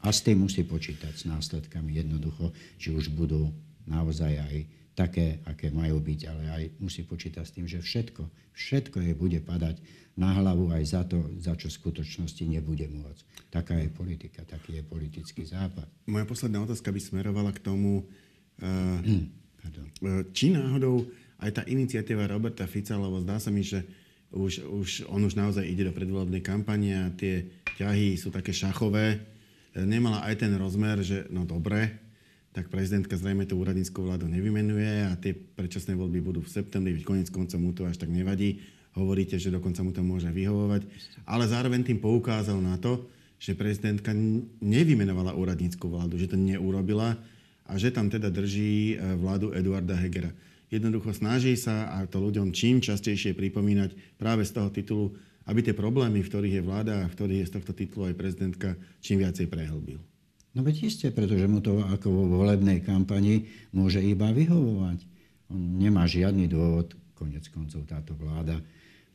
A 0.00 0.14
s 0.14 0.22
tým 0.22 0.46
musí 0.46 0.62
počítať 0.62 1.10
s 1.10 1.26
následkami 1.26 1.98
jednoducho, 1.98 2.54
či 2.78 2.94
už 2.94 3.10
budú 3.10 3.50
naozaj 3.84 4.32
aj 4.38 4.56
také, 4.94 5.42
aké 5.42 5.74
majú 5.74 5.98
byť, 5.98 6.20
ale 6.30 6.44
aj 6.54 6.62
musí 6.78 7.02
počítať 7.02 7.44
s 7.44 7.54
tým, 7.58 7.66
že 7.66 7.82
všetko, 7.82 8.22
všetko 8.54 9.02
je 9.10 9.12
bude 9.18 9.42
padať 9.42 9.82
na 10.14 10.38
hlavu 10.38 10.70
aj 10.70 10.84
za 10.86 11.02
to, 11.02 11.18
za 11.40 11.58
čo 11.58 11.66
v 11.66 11.78
skutočnosti 11.82 12.44
nebude 12.46 12.86
môcť. 12.86 13.50
Taká 13.50 13.74
je 13.82 13.90
politika, 13.90 14.46
taký 14.46 14.80
je 14.80 14.84
politický 14.86 15.42
západ. 15.48 15.88
Moja 16.06 16.28
posledná 16.28 16.62
otázka 16.62 16.94
by 16.94 17.00
smerovala 17.00 17.50
k 17.50 17.64
tomu, 17.64 18.06
uh, 18.06 19.00
či 20.32 20.52
náhodou 20.52 21.04
aj 21.40 21.50
tá 21.56 21.62
iniciatíva 21.64 22.28
Roberta 22.28 22.68
Fica, 22.68 22.96
lebo 22.96 23.20
zdá 23.24 23.40
sa 23.40 23.48
mi, 23.48 23.64
že 23.64 23.84
už, 24.30 24.62
už, 24.62 24.88
on 25.10 25.26
už 25.26 25.34
naozaj 25.34 25.66
ide 25.66 25.88
do 25.88 25.96
predvolebnej 25.96 26.44
kampane 26.44 26.94
a 26.94 27.10
tie 27.10 27.48
ťahy 27.80 28.14
sú 28.14 28.30
také 28.30 28.54
šachové. 28.54 29.18
Nemala 29.74 30.22
aj 30.26 30.46
ten 30.46 30.52
rozmer, 30.54 31.02
že 31.02 31.26
no 31.32 31.42
dobre, 31.42 31.98
tak 32.50 32.66
prezidentka 32.66 33.14
zrejme 33.14 33.46
tú 33.46 33.58
úradníckú 33.62 34.02
vládu 34.02 34.26
nevymenuje 34.26 35.06
a 35.06 35.14
tie 35.18 35.34
predčasné 35.34 35.94
voľby 35.94 36.18
budú 36.18 36.40
v 36.42 36.50
septembri, 36.50 36.94
veď 36.98 37.04
konec 37.06 37.28
koncom 37.30 37.60
mu 37.62 37.70
to 37.70 37.86
až 37.86 37.98
tak 37.98 38.10
nevadí. 38.10 38.58
Hovoríte, 38.98 39.38
že 39.38 39.54
dokonca 39.54 39.86
mu 39.86 39.94
to 39.94 40.02
môže 40.02 40.26
vyhovovať. 40.34 40.82
Ale 41.22 41.46
zároveň 41.46 41.86
tým 41.86 42.02
poukázal 42.02 42.58
na 42.58 42.74
to, 42.74 43.06
že 43.38 43.54
prezidentka 43.54 44.10
nevymenovala 44.58 45.38
úradníckú 45.38 45.86
vládu, 45.86 46.18
že 46.18 46.26
to 46.26 46.34
neurobila 46.34 47.14
a 47.70 47.78
že 47.78 47.94
tam 47.94 48.10
teda 48.10 48.34
drží 48.34 48.98
e, 48.98 49.14
vládu 49.14 49.54
Eduarda 49.54 49.94
Hegera. 49.94 50.34
Jednoducho 50.70 51.14
snaží 51.14 51.54
sa 51.54 51.90
a 51.94 52.06
to 52.06 52.18
ľuďom 52.18 52.50
čím 52.50 52.82
častejšie 52.82 53.34
pripomínať 53.34 54.18
práve 54.18 54.42
z 54.42 54.54
toho 54.54 54.70
titulu, 54.70 55.14
aby 55.46 55.62
tie 55.62 55.74
problémy, 55.74 56.22
v 56.22 56.30
ktorých 56.30 56.56
je 56.58 56.66
vláda 56.66 56.94
a 57.02 57.10
v 57.10 57.14
ktorých 57.14 57.40
je 57.42 57.48
z 57.50 57.54
tohto 57.58 57.72
titulu 57.74 58.02
aj 58.10 58.14
prezidentka, 58.18 58.68
čím 59.02 59.22
viacej 59.22 59.50
prehlbil. 59.50 59.98
No 60.54 60.66
veď 60.66 60.90
isté, 60.90 61.14
pretože 61.14 61.46
mu 61.46 61.62
to 61.62 61.78
ako 61.78 62.10
vo 62.10 62.24
volebnej 62.42 62.82
kampani 62.82 63.46
môže 63.70 64.02
iba 64.02 64.34
vyhovovať. 64.34 64.98
On 65.50 65.62
nemá 65.78 66.06
žiadny 66.06 66.50
dôvod, 66.50 66.94
konec 67.14 67.46
koncov 67.50 67.86
táto 67.86 68.14
vláda 68.18 68.58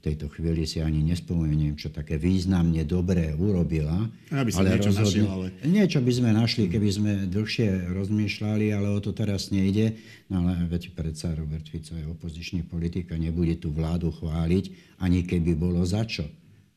tejto 0.05 0.29
chvíli 0.29 0.69
si 0.69 0.85
ani 0.85 1.01
nespomeniem, 1.01 1.73
čo 1.73 1.89
také 1.89 2.21
významne 2.21 2.85
dobré 2.85 3.33
urobila. 3.33 4.05
Aby 4.29 4.53
ale 4.53 4.77
niečo 4.77 4.93
rozhodne, 4.93 5.05
našiel, 5.09 5.27
ale... 5.33 5.47
Niečo 5.65 5.99
by 6.05 6.11
sme 6.13 6.29
našli, 6.29 6.63
keby 6.69 6.89
sme 6.93 7.11
dlhšie 7.25 7.89
rozmýšľali, 7.89 8.65
ale 8.69 8.87
o 8.93 8.99
to 9.01 9.17
teraz 9.17 9.49
nejde. 9.49 9.97
No 10.29 10.45
ale 10.45 10.69
veď 10.69 10.93
predsa 10.93 11.33
Robert 11.33 11.65
Fico 11.65 11.97
je 11.97 12.05
opozičný 12.05 12.69
politik 12.69 13.09
a 13.09 13.17
nebude 13.17 13.57
tú 13.57 13.73
vládu 13.73 14.13
chváliť, 14.13 14.97
ani 15.01 15.25
keby 15.25 15.57
bolo 15.57 15.81
za 15.81 16.05
čo. 16.05 16.29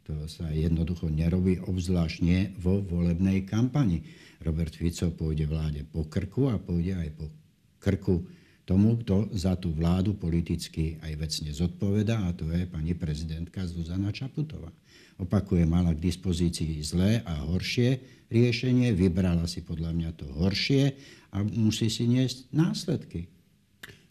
To 0.09 0.25
sa 0.25 0.49
jednoducho 0.49 1.13
nerobí, 1.13 1.61
obzvlášť 1.61 2.17
nie 2.25 2.57
vo 2.57 2.81
volebnej 2.81 3.45
kampani. 3.45 4.01
Robert 4.41 4.73
Fico 4.73 5.13
pôjde 5.13 5.45
vláde 5.45 5.85
po 5.85 6.09
krku 6.09 6.49
a 6.49 6.57
pôjde 6.57 6.97
aj 6.97 7.09
po 7.13 7.29
krku 7.77 8.25
tomu, 8.69 9.01
kto 9.01 9.33
za 9.33 9.57
tú 9.57 9.73
vládu 9.73 10.13
politicky 10.13 11.01
aj 11.01 11.13
vecne 11.17 11.49
zodpoveda, 11.57 12.29
a 12.29 12.37
to 12.37 12.53
je 12.53 12.69
pani 12.69 12.93
prezidentka 12.93 13.65
Zuzana 13.65 14.13
Čaputová. 14.13 14.69
Opakuje, 15.17 15.65
mala 15.65 15.97
k 15.97 16.05
dispozícii 16.05 16.85
zlé 16.85 17.25
a 17.25 17.49
horšie 17.49 17.97
riešenie, 18.29 18.93
vybrala 18.93 19.49
si 19.49 19.65
podľa 19.65 19.97
mňa 19.97 20.11
to 20.21 20.29
horšie 20.37 20.93
a 21.33 21.41
musí 21.41 21.89
si 21.89 22.05
niesť 22.05 22.53
následky. 22.53 23.33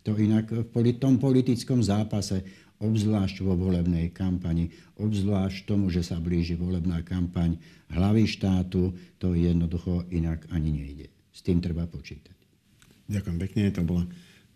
To 0.10 0.17
inak 0.17 0.50
v 0.50 0.65
tom 0.98 1.22
politickom 1.22 1.86
zápase 1.86 2.41
obzvlášť 2.82 3.46
vo 3.46 3.54
volebnej 3.54 4.10
kampani, 4.10 4.74
obzvlášť 4.98 5.70
tomu, 5.70 5.93
že 5.93 6.02
sa 6.02 6.17
blíži 6.17 6.58
volebná 6.58 7.06
kampaň 7.06 7.62
hlavy 7.93 8.26
štátu, 8.26 8.89
to 9.22 9.38
jednoducho 9.38 10.10
inak 10.10 10.50
ani 10.50 10.74
nejde. 10.74 11.08
S 11.30 11.46
tým 11.46 11.62
treba 11.62 11.86
počítať. 11.86 12.34
Ďakujem 13.06 13.38
pekne, 13.38 13.63
to 13.70 13.82
bola 13.86 14.04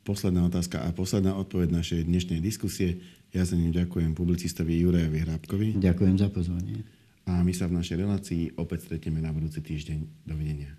posledná 0.01 0.45
otázka 0.45 0.81
a 0.81 0.89
posledná 0.93 1.37
odpoveď 1.37 1.71
našej 1.71 2.01
dnešnej 2.05 2.39
diskusie. 2.41 3.01
Ja 3.31 3.47
za 3.47 3.55
ňu 3.55 3.71
ďakujem 3.71 4.11
publicistovi 4.11 4.75
Jurajovi 4.81 5.19
Hrábkovi. 5.23 5.67
Ďakujem 5.79 6.15
za 6.19 6.27
pozvanie. 6.27 6.83
A 7.29 7.45
my 7.45 7.53
sa 7.53 7.69
v 7.69 7.77
našej 7.79 7.97
relácii 8.01 8.43
opäť 8.59 8.89
stretneme 8.89 9.21
na 9.23 9.31
budúci 9.31 9.61
týždeň. 9.61 10.27
Dovidenia. 10.27 10.73